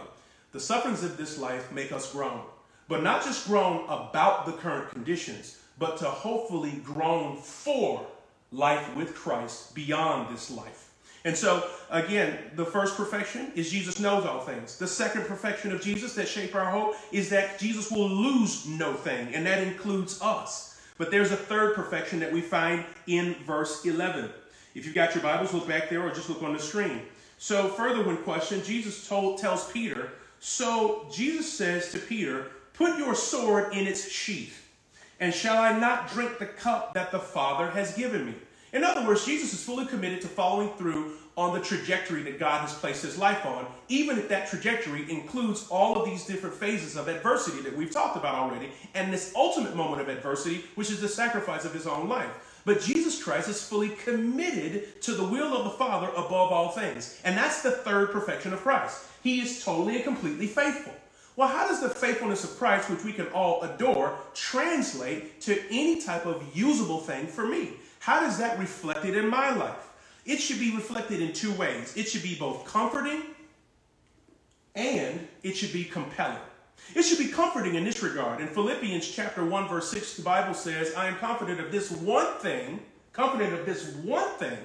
The 0.52 0.60
sufferings 0.60 1.04
of 1.04 1.16
this 1.16 1.38
life 1.38 1.70
make 1.72 1.92
us 1.92 2.12
groan, 2.12 2.40
but 2.88 3.02
not 3.02 3.24
just 3.24 3.46
groan 3.46 3.84
about 3.84 4.46
the 4.46 4.52
current 4.52 4.90
conditions, 4.90 5.58
but 5.78 5.96
to 5.98 6.04
hopefully 6.04 6.80
groan 6.84 7.36
for 7.36 8.06
life 8.52 8.94
with 8.96 9.14
Christ 9.14 9.74
beyond 9.74 10.34
this 10.34 10.50
life. 10.50 10.92
And 11.24 11.36
so, 11.36 11.66
again, 11.90 12.38
the 12.54 12.66
first 12.66 12.96
perfection 12.96 13.50
is 13.54 13.70
Jesus 13.70 13.98
knows 13.98 14.26
all 14.26 14.40
things. 14.40 14.76
The 14.76 14.86
second 14.86 15.24
perfection 15.24 15.72
of 15.72 15.80
Jesus 15.80 16.14
that 16.14 16.28
shape 16.28 16.54
our 16.54 16.70
hope 16.70 16.96
is 17.12 17.30
that 17.30 17.58
Jesus 17.58 17.90
will 17.90 18.08
lose 18.08 18.66
no 18.66 18.92
thing, 18.92 19.34
and 19.34 19.46
that 19.46 19.62
includes 19.62 20.20
us. 20.20 20.82
But 20.98 21.10
there's 21.10 21.32
a 21.32 21.36
third 21.36 21.74
perfection 21.74 22.20
that 22.20 22.30
we 22.30 22.42
find 22.42 22.84
in 23.06 23.34
verse 23.46 23.84
11. 23.86 24.28
If 24.74 24.84
you've 24.84 24.94
got 24.94 25.14
your 25.14 25.22
Bibles, 25.22 25.54
look 25.54 25.66
back 25.66 25.88
there 25.88 26.02
or 26.02 26.10
just 26.10 26.28
look 26.28 26.42
on 26.42 26.52
the 26.52 26.58
screen. 26.58 27.00
So, 27.38 27.68
further, 27.68 28.04
when 28.04 28.18
questioned, 28.18 28.64
Jesus 28.64 29.08
told, 29.08 29.38
tells 29.38 29.70
Peter, 29.72 30.12
So 30.40 31.06
Jesus 31.12 31.50
says 31.50 31.90
to 31.92 31.98
Peter, 31.98 32.48
Put 32.74 32.98
your 32.98 33.14
sword 33.14 33.72
in 33.72 33.86
its 33.86 34.10
sheath, 34.10 34.63
and 35.20 35.32
shall 35.32 35.58
I 35.58 35.78
not 35.78 36.10
drink 36.10 36.38
the 36.38 36.46
cup 36.46 36.94
that 36.94 37.10
the 37.10 37.18
Father 37.18 37.70
has 37.70 37.96
given 37.96 38.26
me? 38.26 38.34
In 38.72 38.82
other 38.82 39.06
words, 39.06 39.24
Jesus 39.24 39.54
is 39.54 39.62
fully 39.62 39.86
committed 39.86 40.20
to 40.22 40.28
following 40.28 40.70
through 40.70 41.12
on 41.36 41.54
the 41.54 41.64
trajectory 41.64 42.22
that 42.22 42.40
God 42.40 42.60
has 42.60 42.74
placed 42.74 43.02
his 43.02 43.16
life 43.16 43.46
on, 43.46 43.66
even 43.88 44.18
if 44.18 44.28
that 44.28 44.48
trajectory 44.48 45.08
includes 45.10 45.68
all 45.68 45.96
of 45.96 46.08
these 46.08 46.26
different 46.26 46.54
phases 46.54 46.96
of 46.96 47.08
adversity 47.08 47.60
that 47.62 47.76
we've 47.76 47.90
talked 47.90 48.16
about 48.16 48.34
already, 48.34 48.70
and 48.94 49.12
this 49.12 49.32
ultimate 49.36 49.76
moment 49.76 50.02
of 50.02 50.08
adversity, 50.08 50.64
which 50.74 50.90
is 50.90 51.00
the 51.00 51.08
sacrifice 51.08 51.64
of 51.64 51.72
his 51.72 51.86
own 51.86 52.08
life. 52.08 52.60
But 52.64 52.80
Jesus 52.80 53.22
Christ 53.22 53.48
is 53.48 53.62
fully 53.62 53.90
committed 53.90 55.00
to 55.02 55.12
the 55.12 55.24
will 55.24 55.56
of 55.56 55.64
the 55.64 55.70
Father 55.70 56.08
above 56.08 56.50
all 56.50 56.70
things. 56.70 57.20
And 57.24 57.36
that's 57.36 57.62
the 57.62 57.70
third 57.70 58.10
perfection 58.10 58.52
of 58.52 58.62
Christ. 58.62 59.04
He 59.22 59.40
is 59.40 59.62
totally 59.62 59.96
and 59.96 60.04
completely 60.04 60.46
faithful. 60.46 60.94
Well, 61.36 61.48
how 61.48 61.66
does 61.66 61.80
the 61.80 61.88
faithfulness 61.88 62.44
of 62.44 62.56
Christ, 62.58 62.88
which 62.88 63.04
we 63.04 63.12
can 63.12 63.26
all 63.28 63.62
adore, 63.62 64.16
translate 64.34 65.40
to 65.42 65.60
any 65.68 66.00
type 66.00 66.26
of 66.26 66.44
usable 66.54 67.00
thing 67.00 67.26
for 67.26 67.46
me? 67.46 67.72
How 67.98 68.20
does 68.20 68.38
that 68.38 68.58
reflected 68.58 69.16
in 69.16 69.28
my 69.28 69.54
life? 69.54 69.90
It 70.24 70.38
should 70.38 70.60
be 70.60 70.74
reflected 70.74 71.20
in 71.20 71.32
two 71.32 71.52
ways. 71.52 71.96
It 71.96 72.08
should 72.08 72.22
be 72.22 72.36
both 72.36 72.64
comforting 72.64 73.22
and 74.74 75.26
it 75.42 75.56
should 75.56 75.72
be 75.72 75.84
compelling. 75.84 76.38
It 76.94 77.02
should 77.02 77.18
be 77.18 77.28
comforting 77.28 77.74
in 77.74 77.84
this 77.84 78.02
regard. 78.02 78.40
In 78.40 78.48
Philippians 78.48 79.08
chapter 79.08 79.44
1 79.44 79.68
verse 79.68 79.90
6 79.90 80.16
the 80.16 80.22
Bible 80.22 80.54
says, 80.54 80.94
"I 80.94 81.08
am 81.08 81.16
confident 81.16 81.60
of 81.60 81.72
this 81.72 81.90
one 81.90 82.38
thing, 82.38 82.84
confident 83.12 83.54
of 83.54 83.66
this 83.66 83.86
one 83.96 84.28
thing, 84.38 84.58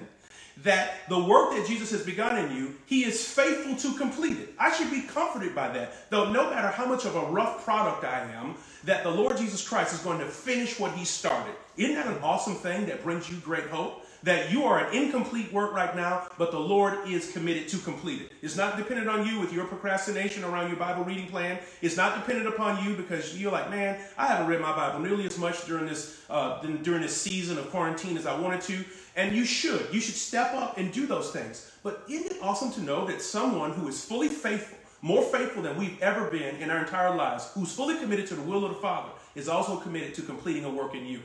that 0.63 1.08
the 1.08 1.17
work 1.17 1.52
that 1.52 1.65
Jesus 1.67 1.91
has 1.91 2.04
begun 2.04 2.38
in 2.38 2.56
you, 2.56 2.76
he 2.86 3.06
is 3.06 3.26
faithful 3.26 3.76
to 3.78 3.98
complete 3.98 4.38
it. 4.38 4.54
I 4.60 4.72
should 4.74 4.91
be 4.91 5.02
comforted 5.02 5.56
by 5.56 5.69
that. 5.69 6.10
Though 6.10 6.32
no 6.32 6.50
matter 6.50 6.67
how 6.67 6.86
much 6.86 7.06
of 7.06 7.15
a 7.15 7.26
rough 7.32 7.63
product 7.63 8.04
I 8.04 8.30
am, 8.34 8.56
that 8.84 9.04
the 9.04 9.12
Lord 9.12 9.38
Jesus 9.38 9.67
Christ 9.67 9.93
is 9.93 10.00
going 10.02 10.19
to 10.19 10.26
finish 10.26 10.80
what 10.80 10.93
he 10.93 11.06
started. 11.06 11.54
Isn't 11.78 11.95
that 11.95 12.08
an 12.08 12.22
awesome 12.22 12.56
thing 12.56 12.86
that 12.88 13.04
brings 13.04 13.30
you 13.30 13.38
great 13.38 13.67
hope? 13.67 14.06
That 14.24 14.52
you 14.52 14.64
are 14.64 14.86
an 14.86 14.94
incomplete 14.94 15.54
work 15.54 15.74
right 15.74 15.96
now, 15.96 16.28
but 16.38 16.52
the 16.52 16.60
Lord 16.60 17.08
is 17.08 17.32
committed 17.32 17.70
to 17.70 17.78
complete 17.78 18.22
it. 18.24 18.32
It's 18.42 18.58
not 18.58 18.76
dependent 18.76 19.08
on 19.08 19.26
you 19.26 19.40
with 19.40 19.54
your 19.54 19.66
procrastination 19.66 20.44
around 20.44 20.68
your 20.68 20.78
Bible 20.78 21.06
reading 21.06 21.28
plan. 21.28 21.58
It's 21.82 21.96
not 21.96 22.16
dependent 22.16 22.54
upon 22.54 22.84
you 22.84 22.96
because 22.96 23.40
you're 23.40 23.52
like, 23.52 23.70
man, 23.70 23.98
I 24.18 24.28
haven't 24.28 24.48
read 24.48 24.60
my 24.60 24.76
Bible 24.76 25.00
nearly 25.00 25.26
as 25.26 25.38
much 25.38 25.66
during 25.66 25.86
this 25.86 26.20
uh, 26.30 26.62
during 26.62 27.02
this 27.02 27.16
season 27.16 27.58
of 27.58 27.70
quarantine 27.72 28.18
as 28.18 28.26
I 28.26 28.38
wanted 28.38 28.62
to. 28.62 28.84
And 29.16 29.36
you 29.36 29.46
should. 29.46 29.88
You 29.94 30.02
should 30.02 30.16
step 30.16 30.54
up 30.54 30.78
and 30.78 30.92
do 30.92 31.06
those 31.06 31.32
things. 31.32 31.72
But 31.82 32.04
isn't 32.10 32.32
it 32.32 32.38
awesome 32.42 32.72
to 32.74 32.82
know 32.82 33.06
that 33.08 33.22
someone 33.22 33.72
who 33.72 33.88
is 33.88 34.04
fully 34.04 34.28
faithful, 34.28 34.78
more 35.02 35.24
faithful 35.24 35.64
than 35.64 35.78
we've 35.78 36.02
ever 36.02 36.30
been 36.30 36.58
in 36.58 36.70
our 36.70 36.80
entire 36.80 37.16
lives, 37.16 37.50
who's 37.54 37.74
fully 37.74 37.98
committed 37.98 38.28
to 38.28 38.36
the 38.36 38.42
will 38.42 38.66
of 38.66 38.72
the 38.74 38.80
Father, 38.80 39.10
is 39.36 39.48
also 39.48 39.78
committed 39.78 40.14
to 40.16 40.22
completing 40.22 40.66
a 40.66 40.70
work 40.70 40.94
in 40.94 41.06
you? 41.06 41.22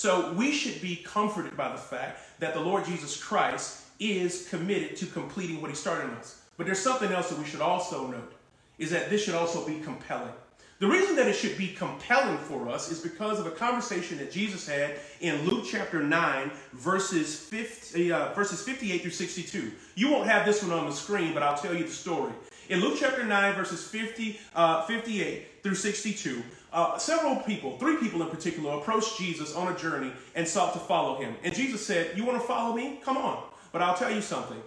So 0.00 0.32
we 0.32 0.50
should 0.50 0.80
be 0.80 0.96
comforted 0.96 1.58
by 1.58 1.72
the 1.72 1.76
fact 1.76 2.40
that 2.40 2.54
the 2.54 2.60
Lord 2.60 2.86
Jesus 2.86 3.22
Christ 3.22 3.84
is 3.98 4.48
committed 4.48 4.96
to 4.96 5.04
completing 5.04 5.60
what 5.60 5.68
he 5.68 5.76
started 5.76 6.08
in 6.08 6.14
us. 6.14 6.40
But 6.56 6.64
there's 6.64 6.78
something 6.78 7.12
else 7.12 7.28
that 7.28 7.38
we 7.38 7.44
should 7.44 7.60
also 7.60 8.06
note 8.06 8.32
is 8.78 8.88
that 8.92 9.10
this 9.10 9.22
should 9.22 9.34
also 9.34 9.66
be 9.66 9.78
compelling. 9.80 10.32
The 10.78 10.86
reason 10.86 11.16
that 11.16 11.26
it 11.26 11.34
should 11.34 11.58
be 11.58 11.68
compelling 11.68 12.38
for 12.38 12.70
us 12.70 12.90
is 12.90 13.00
because 13.00 13.38
of 13.38 13.46
a 13.46 13.50
conversation 13.50 14.16
that 14.16 14.32
Jesus 14.32 14.66
had 14.66 14.94
in 15.20 15.46
Luke 15.46 15.66
chapter 15.70 16.02
9, 16.02 16.50
verses 16.72 17.38
50, 17.38 18.10
uh, 18.10 18.32
verses 18.32 18.62
58 18.62 19.02
through 19.02 19.10
62. 19.10 19.70
You 19.96 20.10
won't 20.10 20.26
have 20.26 20.46
this 20.46 20.62
one 20.62 20.72
on 20.72 20.86
the 20.86 20.94
screen, 20.94 21.34
but 21.34 21.42
I'll 21.42 21.58
tell 21.58 21.74
you 21.74 21.84
the 21.84 21.90
story. 21.90 22.32
In 22.70 22.80
Luke 22.80 22.96
chapter 22.98 23.22
9, 23.22 23.54
verses 23.54 23.86
50, 23.86 24.40
uh, 24.54 24.86
58 24.86 25.62
through 25.62 25.74
62, 25.74 26.42
uh, 26.72 26.98
several 26.98 27.36
people, 27.36 27.76
three 27.78 27.96
people 27.96 28.22
in 28.22 28.28
particular, 28.28 28.78
approached 28.78 29.18
Jesus 29.18 29.54
on 29.54 29.72
a 29.72 29.76
journey 29.76 30.12
and 30.34 30.46
sought 30.46 30.72
to 30.74 30.78
follow 30.78 31.20
him. 31.20 31.34
And 31.42 31.54
Jesus 31.54 31.84
said, 31.84 32.16
You 32.16 32.24
want 32.24 32.40
to 32.40 32.46
follow 32.46 32.74
me? 32.74 33.00
Come 33.04 33.16
on. 33.16 33.42
But 33.72 33.82
I'll 33.82 33.96
tell 33.96 34.12
you 34.12 34.20
something. 34.20 34.60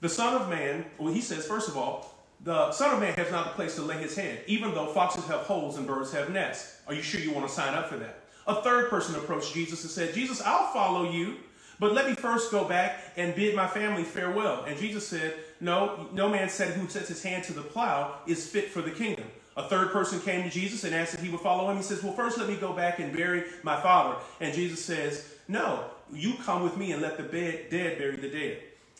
The 0.00 0.08
Son 0.08 0.34
of 0.40 0.48
Man, 0.48 0.84
well, 0.98 1.12
he 1.12 1.20
says, 1.20 1.46
first 1.46 1.68
of 1.68 1.76
all, 1.76 2.14
the 2.44 2.70
Son 2.72 2.92
of 2.92 3.00
Man 3.00 3.14
has 3.14 3.30
not 3.30 3.46
a 3.46 3.50
place 3.50 3.74
to 3.76 3.82
lay 3.82 3.96
his 3.96 4.14
head, 4.14 4.42
even 4.46 4.74
though 4.74 4.86
foxes 4.86 5.26
have 5.26 5.40
holes 5.40 5.78
and 5.78 5.86
birds 5.86 6.12
have 6.12 6.30
nests. 6.30 6.80
Are 6.86 6.94
you 6.94 7.02
sure 7.02 7.20
you 7.20 7.32
want 7.32 7.48
to 7.48 7.52
sign 7.52 7.74
up 7.74 7.88
for 7.88 7.96
that? 7.96 8.20
A 8.46 8.62
third 8.62 8.90
person 8.90 9.14
approached 9.16 9.54
Jesus 9.54 9.82
and 9.82 9.90
said, 9.90 10.14
Jesus, 10.14 10.42
I'll 10.42 10.72
follow 10.72 11.10
you, 11.10 11.36
but 11.80 11.92
let 11.92 12.08
me 12.08 12.14
first 12.14 12.50
go 12.50 12.64
back 12.64 13.12
and 13.16 13.34
bid 13.34 13.56
my 13.56 13.66
family 13.66 14.04
farewell. 14.04 14.64
And 14.64 14.78
Jesus 14.78 15.06
said, 15.06 15.34
No, 15.60 16.08
no 16.12 16.28
man 16.28 16.48
said 16.48 16.74
who 16.74 16.88
sets 16.88 17.08
his 17.08 17.22
hand 17.22 17.44
to 17.44 17.52
the 17.52 17.62
plow 17.62 18.18
is 18.26 18.46
fit 18.46 18.68
for 18.70 18.82
the 18.82 18.90
kingdom. 18.90 19.26
A 19.56 19.68
third 19.68 19.90
person 19.90 20.20
came 20.20 20.42
to 20.42 20.50
Jesus 20.50 20.84
and 20.84 20.94
asked 20.94 21.14
if 21.14 21.22
he 21.22 21.30
would 21.30 21.40
follow 21.40 21.70
him. 21.70 21.76
He 21.76 21.82
says, 21.82 22.02
Well, 22.02 22.12
first 22.12 22.38
let 22.38 22.48
me 22.48 22.56
go 22.56 22.72
back 22.72 22.98
and 22.98 23.14
bury 23.14 23.44
my 23.62 23.80
father. 23.80 24.16
And 24.40 24.54
Jesus 24.54 24.84
says, 24.84 25.34
No, 25.48 25.84
you 26.12 26.34
come 26.44 26.62
with 26.62 26.76
me 26.76 26.92
and 26.92 27.00
let 27.00 27.16
the 27.16 27.22
dead 27.22 27.98
bury 27.98 28.16
the 28.16 28.28
dead. 28.28 28.58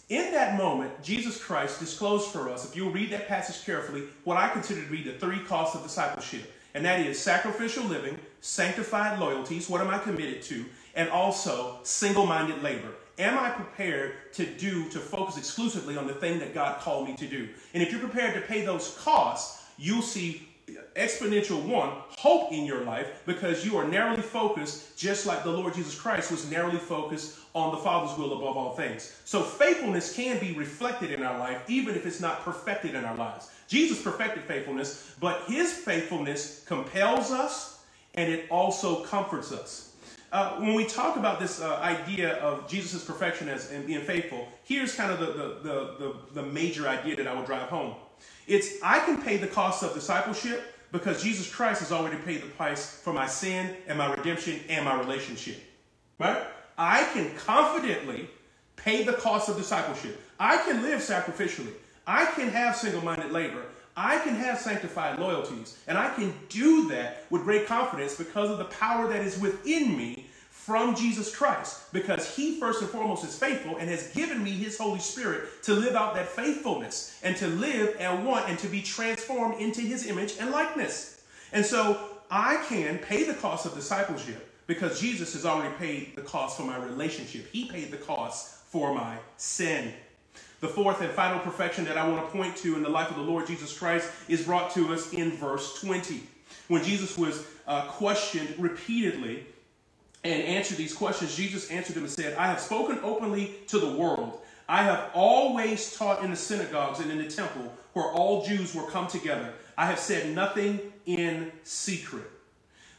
In 0.08 0.32
that 0.32 0.56
moment, 0.56 1.02
Jesus 1.02 1.42
Christ 1.42 1.80
disclosed 1.80 2.30
for 2.30 2.48
us, 2.48 2.64
if 2.64 2.76
you'll 2.76 2.92
read 2.92 3.10
that 3.10 3.26
passage 3.26 3.64
carefully, 3.66 4.04
what 4.22 4.36
I 4.36 4.48
consider 4.48 4.82
to 4.82 4.90
be 4.90 5.02
the 5.02 5.18
three 5.18 5.40
costs 5.40 5.74
of 5.74 5.82
discipleship. 5.82 6.52
And 6.74 6.84
that 6.84 7.00
is 7.00 7.18
sacrificial 7.18 7.84
living, 7.84 8.18
sanctified 8.40 9.18
loyalties, 9.18 9.68
what 9.68 9.80
am 9.80 9.88
I 9.88 9.98
committed 9.98 10.42
to, 10.42 10.64
and 10.94 11.08
also 11.08 11.78
single 11.82 12.24
minded 12.24 12.62
labor. 12.62 12.92
Am 13.18 13.38
I 13.38 13.50
prepared 13.50 14.32
to 14.34 14.46
do, 14.46 14.88
to 14.90 14.98
focus 14.98 15.38
exclusively 15.38 15.96
on 15.96 16.06
the 16.06 16.14
thing 16.14 16.38
that 16.38 16.54
God 16.54 16.78
called 16.80 17.08
me 17.08 17.16
to 17.16 17.26
do? 17.26 17.48
And 17.74 17.82
if 17.82 17.90
you're 17.90 18.00
prepared 18.00 18.34
to 18.34 18.42
pay 18.42 18.64
those 18.64 18.96
costs, 19.00 19.64
you'll 19.78 20.02
see 20.02 20.45
exponential 20.96 21.62
one 21.64 21.90
hope 22.08 22.52
in 22.52 22.64
your 22.64 22.82
life 22.84 23.22
because 23.24 23.64
you 23.64 23.76
are 23.76 23.86
narrowly 23.86 24.22
focused 24.22 24.98
just 24.98 25.24
like 25.24 25.44
the 25.44 25.50
lord 25.50 25.72
jesus 25.74 25.98
christ 25.98 26.30
was 26.30 26.50
narrowly 26.50 26.78
focused 26.78 27.38
on 27.56 27.70
the 27.70 27.78
father's 27.78 28.16
will 28.18 28.34
above 28.34 28.54
all 28.54 28.74
things. 28.74 29.18
So 29.24 29.42
faithfulness 29.42 30.14
can 30.14 30.38
be 30.38 30.52
reflected 30.52 31.10
in 31.10 31.22
our 31.22 31.38
life 31.38 31.62
even 31.68 31.94
if 31.94 32.04
it's 32.04 32.20
not 32.20 32.44
perfected 32.44 32.94
in 32.94 33.02
our 33.06 33.16
lives. 33.16 33.50
Jesus 33.66 34.00
perfected 34.00 34.44
faithfulness 34.44 35.14
but 35.18 35.42
his 35.48 35.72
faithfulness 35.72 36.62
compels 36.66 37.30
us 37.32 37.80
and 38.14 38.30
it 38.30 38.46
also 38.50 39.02
comforts 39.04 39.52
us. 39.52 39.94
Uh, 40.32 40.56
when 40.58 40.74
we 40.74 40.84
talk 40.84 41.16
about 41.16 41.40
this 41.40 41.62
uh, 41.62 41.76
idea 41.76 42.34
of 42.38 42.68
jesus' 42.68 43.04
perfection 43.04 43.48
as 43.48 43.70
and 43.70 43.86
being 43.86 44.00
faithful 44.00 44.48
here's 44.64 44.92
kind 44.94 45.12
of 45.12 45.20
the, 45.20 45.26
the, 45.26 45.48
the, 45.62 45.96
the, 45.98 46.14
the 46.34 46.42
major 46.42 46.88
idea 46.88 47.14
that 47.14 47.28
i 47.28 47.32
would 47.32 47.46
drive 47.46 47.68
home 47.68 47.94
it's 48.46 48.74
I 48.82 49.00
can 49.00 49.20
pay 49.20 49.36
the 49.36 49.46
cost 49.46 49.82
of 49.82 49.94
discipleship 49.94 50.74
because 50.92 51.22
Jesus 51.22 51.52
Christ 51.52 51.80
has 51.80 51.92
already 51.92 52.16
paid 52.18 52.42
the 52.42 52.46
price 52.46 53.00
for 53.00 53.12
my 53.12 53.26
sin 53.26 53.74
and 53.88 53.98
my 53.98 54.12
redemption 54.12 54.60
and 54.68 54.84
my 54.84 54.98
relationship. 54.98 55.58
Right? 56.18 56.42
I 56.78 57.04
can 57.12 57.34
confidently 57.36 58.28
pay 58.76 59.02
the 59.02 59.14
cost 59.14 59.48
of 59.48 59.56
discipleship. 59.56 60.20
I 60.38 60.58
can 60.58 60.82
live 60.82 61.00
sacrificially. 61.00 61.72
I 62.06 62.26
can 62.26 62.48
have 62.48 62.76
single 62.76 63.02
minded 63.02 63.32
labor. 63.32 63.62
I 63.96 64.18
can 64.18 64.34
have 64.34 64.60
sanctified 64.60 65.18
loyalties, 65.18 65.78
and 65.86 65.96
I 65.96 66.10
can 66.10 66.34
do 66.50 66.86
that 66.90 67.24
with 67.30 67.44
great 67.44 67.66
confidence 67.66 68.14
because 68.14 68.50
of 68.50 68.58
the 68.58 68.66
power 68.66 69.08
that 69.08 69.22
is 69.22 69.38
within 69.40 69.96
me 69.96 70.25
from 70.66 70.96
Jesus 70.96 71.34
Christ. 71.34 71.92
Because 71.92 72.34
He, 72.34 72.58
first 72.58 72.82
and 72.82 72.90
foremost, 72.90 73.24
is 73.24 73.38
faithful 73.38 73.76
and 73.76 73.88
has 73.88 74.08
given 74.08 74.42
me 74.42 74.50
His 74.50 74.76
Holy 74.76 74.98
Spirit 74.98 75.62
to 75.62 75.74
live 75.74 75.94
out 75.94 76.16
that 76.16 76.26
faithfulness 76.26 77.16
and 77.22 77.36
to 77.36 77.46
live 77.46 77.96
and 78.00 78.26
want 78.26 78.48
and 78.48 78.58
to 78.58 78.66
be 78.66 78.82
transformed 78.82 79.60
into 79.60 79.80
His 79.80 80.08
image 80.08 80.34
and 80.40 80.50
likeness. 80.50 81.22
And 81.52 81.64
so 81.64 82.00
I 82.32 82.64
can 82.68 82.98
pay 82.98 83.22
the 83.22 83.34
cost 83.34 83.64
of 83.64 83.74
discipleship 83.74 84.52
because 84.66 85.00
Jesus 85.00 85.34
has 85.34 85.46
already 85.46 85.72
paid 85.76 86.16
the 86.16 86.22
cost 86.22 86.56
for 86.56 86.64
my 86.64 86.76
relationship. 86.78 87.48
He 87.52 87.66
paid 87.66 87.92
the 87.92 87.98
cost 87.98 88.56
for 88.64 88.92
my 88.92 89.18
sin. 89.36 89.92
The 90.58 90.68
fourth 90.68 91.00
and 91.00 91.12
final 91.12 91.38
perfection 91.38 91.84
that 91.84 91.96
I 91.96 92.08
want 92.08 92.26
to 92.26 92.36
point 92.36 92.56
to 92.56 92.74
in 92.74 92.82
the 92.82 92.88
life 92.88 93.08
of 93.10 93.16
the 93.16 93.22
Lord 93.22 93.46
Jesus 93.46 93.78
Christ 93.78 94.10
is 94.28 94.42
brought 94.44 94.72
to 94.72 94.92
us 94.92 95.12
in 95.12 95.30
verse 95.30 95.80
20. 95.80 96.22
When 96.66 96.82
Jesus 96.82 97.16
was 97.16 97.46
uh, 97.68 97.86
questioned 97.86 98.52
repeatedly 98.58 99.46
and 100.26 100.42
answered 100.42 100.76
these 100.76 100.94
questions, 100.94 101.36
Jesus 101.36 101.70
answered 101.70 101.94
them 101.94 102.04
and 102.04 102.12
said, 102.12 102.36
I 102.36 102.46
have 102.46 102.60
spoken 102.60 102.98
openly 103.02 103.54
to 103.68 103.78
the 103.78 103.92
world. 103.92 104.40
I 104.68 104.82
have 104.82 105.10
always 105.14 105.96
taught 105.96 106.24
in 106.24 106.30
the 106.30 106.36
synagogues 106.36 106.98
and 107.00 107.10
in 107.10 107.18
the 107.18 107.28
temple 107.30 107.72
where 107.92 108.06
all 108.06 108.44
Jews 108.44 108.74
were 108.74 108.90
come 108.90 109.06
together. 109.06 109.54
I 109.78 109.86
have 109.86 109.98
said 109.98 110.34
nothing 110.34 110.80
in 111.06 111.52
secret. 111.62 112.24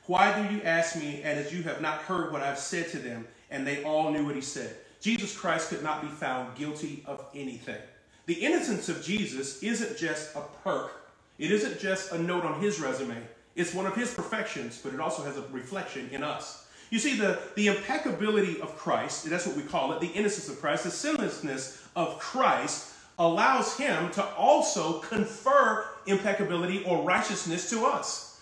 Why 0.05 0.41
do 0.41 0.55
you 0.55 0.61
ask 0.61 0.95
me, 0.95 1.21
and 1.23 1.37
as 1.37 1.53
you 1.53 1.63
have 1.63 1.81
not 1.81 1.99
heard 1.99 2.31
what 2.31 2.41
I've 2.41 2.57
said 2.57 2.89
to 2.91 2.97
them? 2.97 3.27
And 3.51 3.67
they 3.67 3.83
all 3.83 4.11
knew 4.11 4.25
what 4.25 4.35
he 4.35 4.41
said. 4.41 4.75
Jesus 5.01 5.37
Christ 5.37 5.69
could 5.69 5.83
not 5.83 6.01
be 6.01 6.07
found 6.07 6.55
guilty 6.55 7.03
of 7.05 7.25
anything. 7.35 7.81
The 8.25 8.33
innocence 8.33 8.87
of 8.87 9.03
Jesus 9.03 9.61
isn't 9.61 9.97
just 9.97 10.35
a 10.35 10.41
perk, 10.63 10.93
it 11.37 11.51
isn't 11.51 11.79
just 11.79 12.13
a 12.13 12.17
note 12.17 12.45
on 12.45 12.61
his 12.61 12.79
resume. 12.79 13.17
It's 13.55 13.73
one 13.73 13.85
of 13.85 13.95
his 13.95 14.13
perfections, 14.13 14.79
but 14.81 14.93
it 14.93 14.99
also 14.99 15.23
has 15.23 15.37
a 15.37 15.43
reflection 15.51 16.09
in 16.11 16.23
us. 16.23 16.66
You 16.89 16.99
see, 16.99 17.17
the, 17.17 17.39
the 17.55 17.67
impeccability 17.67 18.61
of 18.61 18.77
Christ, 18.77 19.29
that's 19.29 19.45
what 19.45 19.57
we 19.57 19.63
call 19.63 19.91
it, 19.93 19.99
the 19.99 20.07
innocence 20.07 20.47
of 20.49 20.59
Christ, 20.59 20.85
the 20.85 20.91
sinlessness 20.91 21.85
of 21.95 22.17
Christ 22.19 22.93
allows 23.19 23.77
him 23.77 24.11
to 24.11 24.23
also 24.35 24.99
confer 24.99 25.85
impeccability 26.05 26.83
or 26.85 27.03
righteousness 27.03 27.69
to 27.71 27.85
us. 27.85 28.39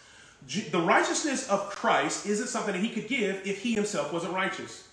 The 0.48 0.80
righteousness 0.80 1.50
of 1.50 1.70
Christ 1.70 2.28
isn't 2.28 2.48
something 2.48 2.74
that 2.74 2.82
he 2.82 2.90
could 2.90 3.08
give 3.08 3.42
if 3.48 3.62
he 3.62 3.74
himself 3.74 4.14
wasn't 4.14 4.34
righteous. 4.34 4.88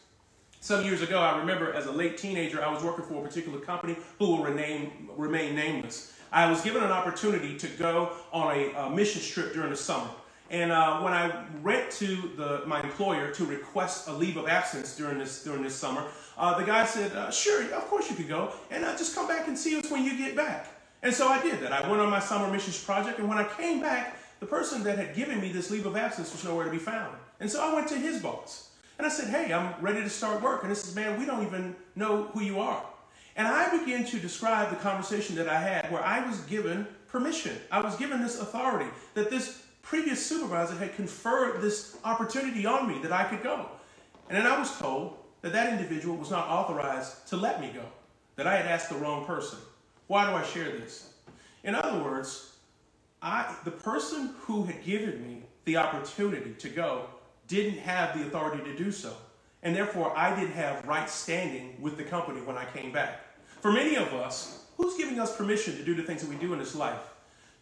Some 0.60 0.84
years 0.84 1.02
ago, 1.02 1.18
I 1.18 1.38
remember 1.38 1.72
as 1.74 1.86
a 1.86 1.92
late 1.92 2.16
teenager, 2.16 2.64
I 2.64 2.72
was 2.72 2.82
working 2.84 3.04
for 3.04 3.22
a 3.22 3.26
particular 3.26 3.58
company 3.58 3.96
who 4.18 4.28
will 4.28 4.44
remain, 4.44 5.08
remain 5.16 5.56
nameless. 5.56 6.12
I 6.30 6.48
was 6.48 6.62
given 6.62 6.82
an 6.82 6.92
opportunity 6.92 7.58
to 7.58 7.66
go 7.66 8.12
on 8.32 8.56
a, 8.56 8.72
a 8.72 8.90
mission 8.90 9.20
trip 9.20 9.52
during 9.52 9.70
the 9.70 9.76
summer. 9.76 10.08
And 10.52 10.70
uh, 10.70 11.00
when 11.00 11.14
I 11.14 11.44
went 11.62 11.90
to 11.92 12.30
the, 12.36 12.62
my 12.66 12.82
employer 12.82 13.30
to 13.30 13.44
request 13.46 14.06
a 14.08 14.12
leave 14.12 14.36
of 14.36 14.46
absence 14.46 14.94
during 14.94 15.18
this, 15.18 15.42
during 15.42 15.62
this 15.62 15.74
summer, 15.74 16.04
uh, 16.36 16.58
the 16.58 16.64
guy 16.64 16.84
said, 16.84 17.16
uh, 17.16 17.30
Sure, 17.30 17.62
of 17.72 17.88
course 17.88 18.10
you 18.10 18.16
could 18.16 18.28
go, 18.28 18.52
and 18.70 18.84
uh, 18.84 18.94
just 18.96 19.14
come 19.14 19.26
back 19.26 19.48
and 19.48 19.58
see 19.58 19.78
us 19.78 19.90
when 19.90 20.04
you 20.04 20.16
get 20.16 20.36
back. 20.36 20.66
And 21.02 21.12
so 21.12 21.26
I 21.26 21.42
did 21.42 21.60
that. 21.60 21.72
I 21.72 21.88
went 21.88 22.02
on 22.02 22.10
my 22.10 22.20
summer 22.20 22.52
missions 22.52 22.84
project, 22.84 23.18
and 23.18 23.28
when 23.28 23.38
I 23.38 23.44
came 23.44 23.80
back, 23.80 24.18
the 24.40 24.46
person 24.46 24.82
that 24.84 24.98
had 24.98 25.16
given 25.16 25.40
me 25.40 25.50
this 25.50 25.70
leave 25.70 25.86
of 25.86 25.96
absence 25.96 26.30
was 26.30 26.44
nowhere 26.44 26.66
to 26.66 26.70
be 26.70 26.78
found. 26.78 27.16
And 27.40 27.50
so 27.50 27.64
I 27.64 27.74
went 27.74 27.88
to 27.88 27.94
his 27.94 28.20
boss. 28.20 28.68
And 28.98 29.06
I 29.06 29.10
said, 29.10 29.30
Hey, 29.30 29.54
I'm 29.54 29.74
ready 29.80 30.02
to 30.02 30.10
start 30.10 30.42
work. 30.42 30.62
And 30.62 30.70
he 30.70 30.74
says, 30.74 30.94
Man, 30.94 31.18
we 31.18 31.24
don't 31.24 31.46
even 31.46 31.74
know 31.96 32.24
who 32.34 32.42
you 32.42 32.60
are. 32.60 32.84
And 33.36 33.48
I 33.48 33.74
began 33.78 34.04
to 34.04 34.18
describe 34.18 34.68
the 34.68 34.76
conversation 34.76 35.34
that 35.36 35.48
I 35.48 35.58
had 35.58 35.90
where 35.90 36.04
I 36.04 36.26
was 36.26 36.40
given 36.40 36.86
permission. 37.08 37.56
I 37.70 37.80
was 37.80 37.96
given 37.96 38.20
this 38.20 38.38
authority 38.40 38.90
that 39.14 39.30
this 39.30 39.61
previous 39.82 40.24
supervisor 40.24 40.74
had 40.76 40.96
conferred 40.96 41.60
this 41.60 41.96
opportunity 42.04 42.64
on 42.66 42.88
me 42.88 42.98
that 43.02 43.12
I 43.12 43.24
could 43.24 43.42
go. 43.42 43.66
And 44.28 44.38
then 44.38 44.46
I 44.46 44.58
was 44.58 44.76
told 44.78 45.18
that 45.42 45.52
that 45.52 45.72
individual 45.72 46.16
was 46.16 46.30
not 46.30 46.48
authorized 46.48 47.28
to 47.28 47.36
let 47.36 47.60
me 47.60 47.70
go, 47.74 47.84
that 48.36 48.46
I 48.46 48.56
had 48.56 48.66
asked 48.66 48.88
the 48.88 48.94
wrong 48.96 49.26
person. 49.26 49.58
Why 50.06 50.28
do 50.28 50.36
I 50.36 50.42
share 50.44 50.70
this? 50.70 51.12
In 51.64 51.74
other 51.74 52.02
words, 52.02 52.56
I, 53.20 53.54
the 53.64 53.70
person 53.70 54.34
who 54.40 54.64
had 54.64 54.82
given 54.84 55.22
me 55.22 55.42
the 55.64 55.76
opportunity 55.76 56.54
to 56.58 56.68
go 56.68 57.06
didn't 57.46 57.78
have 57.80 58.18
the 58.18 58.26
authority 58.26 58.64
to 58.64 58.76
do 58.76 58.90
so. 58.90 59.14
And 59.62 59.76
therefore, 59.76 60.16
I 60.16 60.34
didn't 60.34 60.54
have 60.54 60.86
right 60.86 61.08
standing 61.08 61.76
with 61.80 61.96
the 61.96 62.02
company 62.02 62.40
when 62.40 62.56
I 62.56 62.64
came 62.64 62.90
back. 62.90 63.20
For 63.60 63.70
many 63.70 63.94
of 63.94 64.12
us, 64.12 64.64
who's 64.76 64.96
giving 64.96 65.20
us 65.20 65.36
permission 65.36 65.76
to 65.76 65.84
do 65.84 65.94
the 65.94 66.02
things 66.02 66.22
that 66.22 66.28
we 66.28 66.36
do 66.36 66.52
in 66.52 66.58
this 66.58 66.74
life? 66.74 66.98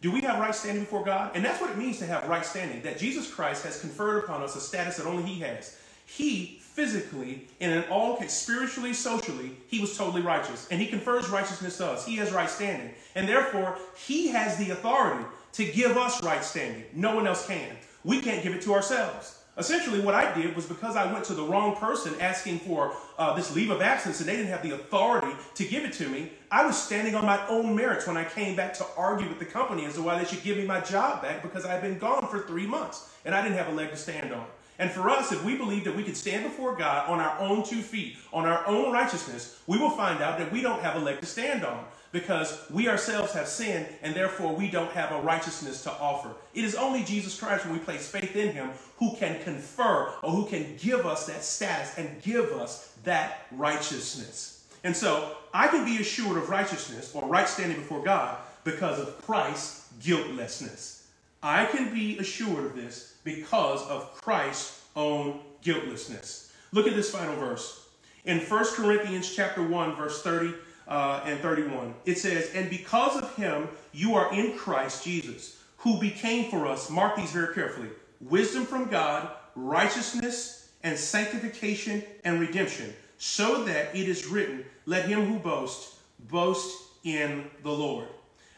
Do 0.01 0.11
we 0.11 0.21
have 0.21 0.39
right 0.39 0.53
standing 0.53 0.83
before 0.83 1.05
God? 1.05 1.31
And 1.35 1.45
that's 1.45 1.61
what 1.61 1.69
it 1.69 1.77
means 1.77 1.99
to 1.99 2.07
have 2.07 2.27
right 2.27 2.45
standing, 2.45 2.81
that 2.81 2.97
Jesus 2.97 3.31
Christ 3.31 3.63
has 3.63 3.79
conferred 3.79 4.23
upon 4.23 4.41
us 4.41 4.55
a 4.55 4.61
status 4.61 4.97
that 4.97 5.05
only 5.05 5.23
He 5.23 5.39
has. 5.41 5.77
He 6.05 6.59
physically 6.59 7.47
and 7.59 7.71
in 7.73 7.83
all 7.89 8.21
spiritually, 8.27 8.93
socially, 8.93 9.51
he 9.67 9.79
was 9.79 9.97
totally 9.97 10.21
righteous. 10.21 10.67
And 10.71 10.79
he 10.79 10.87
confers 10.87 11.29
righteousness 11.29 11.77
to 11.77 11.87
us. 11.87 12.05
He 12.05 12.15
has 12.15 12.31
right 12.31 12.49
standing. 12.49 12.93
And 13.15 13.27
therefore, 13.27 13.77
he 13.95 14.29
has 14.29 14.57
the 14.57 14.71
authority 14.71 15.25
to 15.53 15.65
give 15.65 15.97
us 15.97 16.23
right 16.23 16.43
standing. 16.43 16.83
No 16.93 17.15
one 17.15 17.27
else 17.27 17.45
can. 17.45 17.75
We 18.03 18.21
can't 18.21 18.41
give 18.41 18.55
it 18.55 18.61
to 18.63 18.73
ourselves. 18.73 19.40
Essentially, 19.57 19.99
what 19.99 20.15
I 20.15 20.33
did 20.33 20.55
was 20.55 20.65
because 20.65 20.95
I 20.95 21.11
went 21.11 21.25
to 21.25 21.33
the 21.33 21.43
wrong 21.43 21.75
person 21.75 22.15
asking 22.21 22.59
for 22.59 22.93
uh, 23.17 23.33
this 23.33 23.53
leave 23.53 23.69
of 23.69 23.81
absence 23.81 24.21
and 24.21 24.29
they 24.29 24.37
didn't 24.37 24.49
have 24.49 24.63
the 24.63 24.75
authority 24.75 25.35
to 25.55 25.65
give 25.65 25.83
it 25.83 25.91
to 25.93 26.07
me, 26.07 26.31
I 26.49 26.65
was 26.65 26.81
standing 26.81 27.15
on 27.15 27.25
my 27.25 27.45
own 27.47 27.75
merits 27.75 28.07
when 28.07 28.15
I 28.15 28.23
came 28.23 28.55
back 28.55 28.73
to 28.75 28.85
argue 28.95 29.27
with 29.27 29.39
the 29.39 29.45
company 29.45 29.85
as 29.85 29.95
to 29.95 30.01
why 30.01 30.17
they 30.17 30.25
should 30.25 30.41
give 30.41 30.57
me 30.57 30.65
my 30.65 30.79
job 30.79 31.21
back 31.21 31.41
because 31.41 31.65
I 31.65 31.73
had 31.73 31.81
been 31.81 31.99
gone 31.99 32.27
for 32.27 32.39
three 32.39 32.65
months 32.65 33.13
and 33.25 33.35
I 33.35 33.41
didn't 33.41 33.57
have 33.57 33.67
a 33.67 33.73
leg 33.73 33.89
to 33.91 33.97
stand 33.97 34.33
on. 34.33 34.45
And 34.79 34.89
for 34.89 35.09
us, 35.09 35.31
if 35.31 35.43
we 35.43 35.57
believe 35.57 35.83
that 35.83 35.95
we 35.95 36.03
can 36.03 36.15
stand 36.15 36.43
before 36.43 36.75
God 36.75 37.09
on 37.09 37.19
our 37.19 37.37
own 37.37 37.63
two 37.63 37.81
feet, 37.81 38.17
on 38.31 38.45
our 38.45 38.65
own 38.67 38.91
righteousness, 38.93 39.61
we 39.67 39.77
will 39.77 39.91
find 39.91 40.23
out 40.23 40.39
that 40.39 40.51
we 40.51 40.61
don't 40.61 40.81
have 40.81 40.95
a 40.95 40.99
leg 40.99 41.19
to 41.19 41.25
stand 41.25 41.65
on 41.65 41.85
because 42.11 42.59
we 42.69 42.89
ourselves 42.89 43.33
have 43.33 43.47
sinned 43.47 43.87
and 44.01 44.13
therefore 44.13 44.53
we 44.53 44.69
don't 44.69 44.91
have 44.91 45.11
a 45.11 45.21
righteousness 45.21 45.83
to 45.83 45.91
offer. 45.91 46.29
It 46.53 46.63
is 46.63 46.75
only 46.75 47.03
Jesus 47.03 47.39
Christ, 47.39 47.65
when 47.65 47.73
we 47.73 47.79
place 47.79 48.07
faith 48.07 48.35
in 48.35 48.53
him, 48.53 48.71
who 48.97 49.15
can 49.15 49.41
confer 49.43 50.13
or 50.21 50.31
who 50.31 50.45
can 50.45 50.75
give 50.77 51.05
us 51.05 51.25
that 51.27 51.43
status 51.43 51.97
and 51.97 52.21
give 52.21 52.51
us 52.51 52.93
that 53.03 53.45
righteousness. 53.51 54.65
And 54.83 54.95
so 54.95 55.37
I 55.53 55.67
can 55.67 55.85
be 55.85 55.97
assured 55.97 56.37
of 56.37 56.49
righteousness 56.49 57.13
or 57.15 57.27
right 57.27 57.47
standing 57.47 57.77
before 57.77 58.03
God 58.03 58.37
because 58.63 58.99
of 58.99 59.21
Christ's 59.25 59.87
guiltlessness. 60.01 61.07
I 61.43 61.65
can 61.65 61.93
be 61.93 62.17
assured 62.19 62.65
of 62.65 62.75
this 62.75 63.15
because 63.23 63.87
of 63.87 64.13
Christ's 64.21 64.81
own 64.95 65.39
guiltlessness. 65.61 66.51
Look 66.71 66.87
at 66.87 66.95
this 66.95 67.11
final 67.11 67.35
verse. 67.35 67.87
In 68.25 68.39
1 68.39 68.65
Corinthians 68.75 69.33
chapter 69.33 69.63
1, 69.63 69.95
verse 69.95 70.21
30 70.21 70.53
uh, 70.91 71.21
and 71.25 71.39
31. 71.39 71.95
It 72.05 72.17
says, 72.17 72.51
And 72.53 72.69
because 72.69 73.15
of 73.15 73.33
him, 73.35 73.69
you 73.93 74.13
are 74.15 74.31
in 74.33 74.57
Christ 74.57 75.05
Jesus, 75.05 75.57
who 75.77 75.97
became 75.99 76.51
for 76.51 76.67
us, 76.67 76.89
mark 76.89 77.15
these 77.15 77.31
very 77.31 77.53
carefully, 77.55 77.87
wisdom 78.19 78.65
from 78.65 78.89
God, 78.89 79.29
righteousness 79.55 80.69
and 80.83 80.97
sanctification 80.97 82.03
and 82.25 82.41
redemption, 82.41 82.93
so 83.17 83.63
that 83.63 83.95
it 83.95 84.09
is 84.09 84.27
written, 84.27 84.65
Let 84.85 85.07
him 85.07 85.25
who 85.25 85.39
boasts 85.39 85.97
boast 86.29 86.77
in 87.05 87.49
the 87.63 87.71
Lord. 87.71 88.07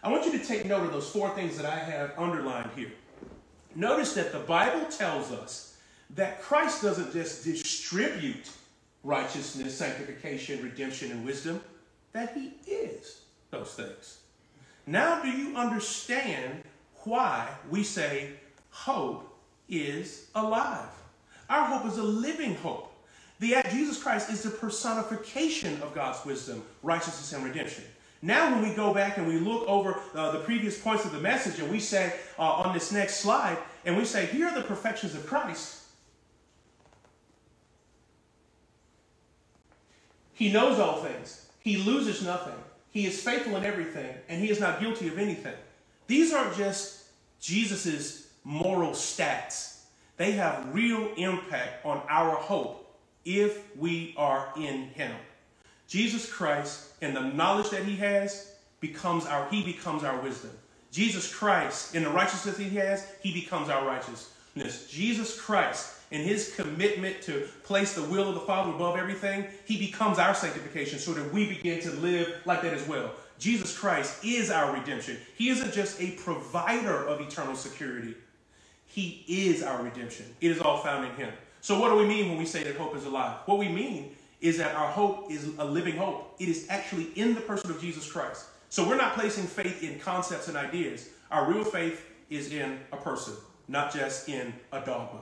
I 0.02 0.12
want 0.12 0.26
you 0.26 0.38
to 0.38 0.44
take 0.44 0.66
note 0.66 0.84
of 0.84 0.92
those 0.92 1.10
four 1.10 1.30
things 1.36 1.56
that 1.58 1.68
I 1.68 1.78
have 1.78 2.14
underlined 2.18 2.72
here. 2.76 2.92
Notice 3.76 4.14
that 4.14 4.32
the 4.32 4.40
Bible 4.40 4.86
tells 4.88 5.32
us 5.32 5.78
that 6.16 6.42
Christ 6.42 6.82
doesn't 6.82 7.14
just 7.14 7.44
distribute 7.44 8.50
righteousness, 9.04 9.78
sanctification, 9.78 10.64
redemption, 10.64 11.12
and 11.12 11.24
wisdom 11.24 11.62
that 12.14 12.34
he 12.36 12.54
is 12.70 13.22
those 13.52 13.74
things. 13.74 14.20
Now, 14.86 15.22
do 15.22 15.30
you 15.30 15.56
understand 15.56 16.64
why 17.04 17.50
we 17.70 17.84
say 17.84 18.32
hope 18.70 19.30
is 19.70 20.28
alive? 20.36 20.90
Our 21.50 21.66
hope 21.66 21.92
is 21.92 21.98
a 21.98 22.04
living 22.04 22.56
hope. 22.56 22.92
The 23.40 23.62
Jesus 23.72 24.02
Christ 24.02 24.30
is 24.30 24.44
the 24.44 24.50
personification 24.50 25.82
of 25.82 25.94
God's 25.94 26.24
wisdom, 26.26 26.64
righteousness, 26.82 27.34
and 27.34 27.44
redemption. 27.44 27.84
Now, 28.22 28.54
when 28.54 28.70
we 28.70 28.74
go 28.74 28.94
back 28.94 29.18
and 29.18 29.28
we 29.28 29.38
look 29.38 29.68
over 29.68 30.00
uh, 30.16 30.32
the 30.32 30.40
previous 30.40 30.80
points 30.80 31.04
of 31.04 31.12
the 31.12 31.20
message, 31.20 31.60
and 31.60 31.70
we 31.70 31.80
say 31.80 32.14
uh, 32.40 32.44
on 32.44 32.74
this 32.74 32.92
next 32.92 33.18
slide, 33.18 33.58
and 33.86 33.98
we 33.98 34.06
say, 34.06 34.28
here 34.28 34.48
are 34.48 34.56
the 34.56 34.62
perfections 34.62 35.14
of 35.14 35.28
Christ. 35.28 35.82
He 40.34 40.54
knows 40.54 40.80
all 40.80 41.02
things. 41.02 41.43
He 41.64 41.78
loses 41.78 42.24
nothing. 42.24 42.56
He 42.92 43.06
is 43.06 43.22
faithful 43.22 43.56
in 43.56 43.64
everything, 43.64 44.14
and 44.30 44.40
he 44.40 44.52
is 44.52 44.60
not 44.60 44.80
guilty 44.80 45.08
of 45.08 45.18
anything. 45.18 45.56
These 46.08 46.34
aren't 46.34 46.56
just 46.56 47.06
Jesus's 47.40 48.28
moral 48.44 48.92
stats. 48.92 49.80
They 50.18 50.34
have 50.34 50.74
real 50.74 51.10
impact 51.18 51.86
on 51.86 52.02
our 52.10 52.36
hope 52.36 52.80
if 53.26 53.76
we 53.76 54.14
are 54.18 54.50
in 54.56 54.90
him. 54.90 55.16
Jesus 55.88 56.32
Christ 56.32 56.90
and 57.02 57.16
the 57.16 57.22
knowledge 57.22 57.70
that 57.72 57.84
he 57.84 57.96
has 57.98 58.56
becomes 58.80 59.26
our 59.26 59.50
he 59.50 59.64
becomes 59.64 60.04
our 60.04 60.20
wisdom. 60.22 60.52
Jesus 60.92 61.34
Christ, 61.34 61.96
in 61.96 62.04
the 62.04 62.10
righteousness 62.10 62.58
he 62.58 62.70
has, 62.72 63.08
he 63.22 63.34
becomes 63.34 63.70
our 63.70 63.86
righteousness. 63.86 64.88
Jesus 64.90 65.40
Christ, 65.40 65.96
in 66.14 66.22
his 66.22 66.54
commitment 66.56 67.22
to 67.24 67.48
place 67.64 67.94
the 67.94 68.04
will 68.04 68.30
of 68.30 68.36
the 68.36 68.42
Father 68.42 68.70
above 68.70 68.98
everything, 68.98 69.48
he 69.66 69.80
becomes 69.80 70.20
our 70.20 70.36
sanctification 70.36 71.00
so 71.00 71.12
that 71.12 71.34
we 71.34 71.50
begin 71.50 71.82
to 71.82 71.90
live 71.94 72.40
like 72.46 72.62
that 72.62 72.72
as 72.72 72.88
well. 72.88 73.12
Jesus 73.40 73.76
Christ 73.76 74.24
is 74.24 74.52
our 74.52 74.72
redemption. 74.74 75.18
He 75.36 75.50
isn't 75.50 75.74
just 75.74 76.00
a 76.00 76.12
provider 76.12 77.04
of 77.08 77.20
eternal 77.20 77.56
security, 77.56 78.16
he 78.86 79.26
is 79.28 79.64
our 79.64 79.82
redemption. 79.82 80.28
It 80.40 80.52
is 80.52 80.62
all 80.62 80.78
found 80.78 81.06
in 81.06 81.16
him. 81.16 81.34
So, 81.62 81.80
what 81.80 81.90
do 81.90 81.96
we 81.96 82.06
mean 82.06 82.30
when 82.30 82.38
we 82.38 82.46
say 82.46 82.62
that 82.64 82.76
hope 82.76 82.96
is 82.96 83.06
alive? 83.06 83.40
What 83.48 83.58
we 83.58 83.68
mean 83.68 84.16
is 84.40 84.60
that 84.60 84.76
our 84.76 84.88
hope 84.88 85.32
is 85.32 85.50
a 85.58 85.66
living 85.66 85.98
hope. 85.98 86.36
It 86.38 86.48
is 86.48 86.68
actually 86.70 87.06
in 87.16 87.34
the 87.34 87.42
person 87.42 87.72
of 87.72 87.82
Jesus 87.82 88.10
Christ. 88.10 88.46
So, 88.70 88.88
we're 88.88 88.98
not 88.98 89.16
placing 89.16 89.46
faith 89.46 89.82
in 89.82 89.98
concepts 90.00 90.48
and 90.48 90.56
ideas. 90.56 91.10
Our 91.32 91.52
real 91.52 91.64
faith 91.64 92.06
is 92.30 92.52
in 92.52 92.80
a 92.92 92.98
person, 92.98 93.34
not 93.68 93.92
just 93.92 94.30
in 94.30 94.54
a 94.72 94.80
dogma. 94.80 95.22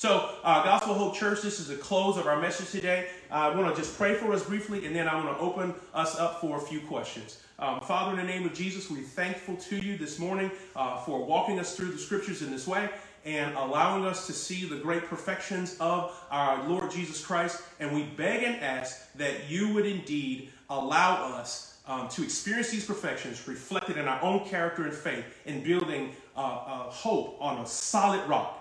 So, 0.00 0.30
uh, 0.44 0.64
Gospel 0.64 0.94
Hope 0.94 1.14
Church, 1.14 1.42
this 1.42 1.60
is 1.60 1.68
the 1.68 1.76
close 1.76 2.16
of 2.16 2.26
our 2.26 2.40
message 2.40 2.70
today. 2.70 3.08
Uh, 3.30 3.34
I 3.34 3.54
want 3.54 3.76
to 3.76 3.78
just 3.78 3.98
pray 3.98 4.14
for 4.14 4.32
us 4.32 4.42
briefly, 4.42 4.86
and 4.86 4.96
then 4.96 5.06
I 5.06 5.14
want 5.14 5.36
to 5.36 5.42
open 5.42 5.74
us 5.92 6.16
up 6.16 6.40
for 6.40 6.56
a 6.56 6.60
few 6.62 6.80
questions. 6.80 7.42
Um, 7.58 7.82
Father, 7.82 8.18
in 8.18 8.26
the 8.26 8.32
name 8.32 8.46
of 8.46 8.54
Jesus, 8.54 8.88
we're 8.88 9.02
thankful 9.02 9.56
to 9.56 9.76
you 9.76 9.98
this 9.98 10.18
morning 10.18 10.50
uh, 10.74 10.96
for 11.00 11.22
walking 11.22 11.60
us 11.60 11.76
through 11.76 11.92
the 11.92 11.98
scriptures 11.98 12.40
in 12.40 12.50
this 12.50 12.66
way 12.66 12.88
and 13.26 13.54
allowing 13.56 14.06
us 14.06 14.26
to 14.26 14.32
see 14.32 14.64
the 14.64 14.76
great 14.76 15.04
perfections 15.04 15.76
of 15.80 16.18
our 16.30 16.66
Lord 16.66 16.90
Jesus 16.90 17.22
Christ. 17.22 17.62
And 17.78 17.94
we 17.94 18.04
beg 18.04 18.42
and 18.42 18.56
ask 18.62 19.12
that 19.16 19.50
you 19.50 19.74
would 19.74 19.84
indeed 19.84 20.50
allow 20.70 21.30
us 21.34 21.76
um, 21.86 22.08
to 22.08 22.22
experience 22.22 22.70
these 22.70 22.86
perfections 22.86 23.46
reflected 23.46 23.98
in 23.98 24.08
our 24.08 24.22
own 24.22 24.46
character 24.46 24.84
and 24.84 24.94
faith 24.94 25.26
in 25.44 25.62
building 25.62 26.16
uh, 26.38 26.40
uh, 26.40 26.90
hope 26.90 27.36
on 27.38 27.58
a 27.58 27.66
solid 27.66 28.26
rock 28.26 28.59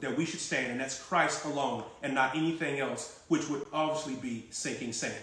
that 0.00 0.16
we 0.16 0.24
should 0.24 0.40
stand, 0.40 0.72
and 0.72 0.80
that's 0.80 1.02
Christ 1.02 1.44
alone 1.44 1.84
and 2.02 2.14
not 2.14 2.36
anything 2.36 2.80
else, 2.80 3.20
which 3.28 3.48
would 3.48 3.66
obviously 3.72 4.14
be 4.14 4.46
sinking 4.50 4.92
sand. 4.92 5.14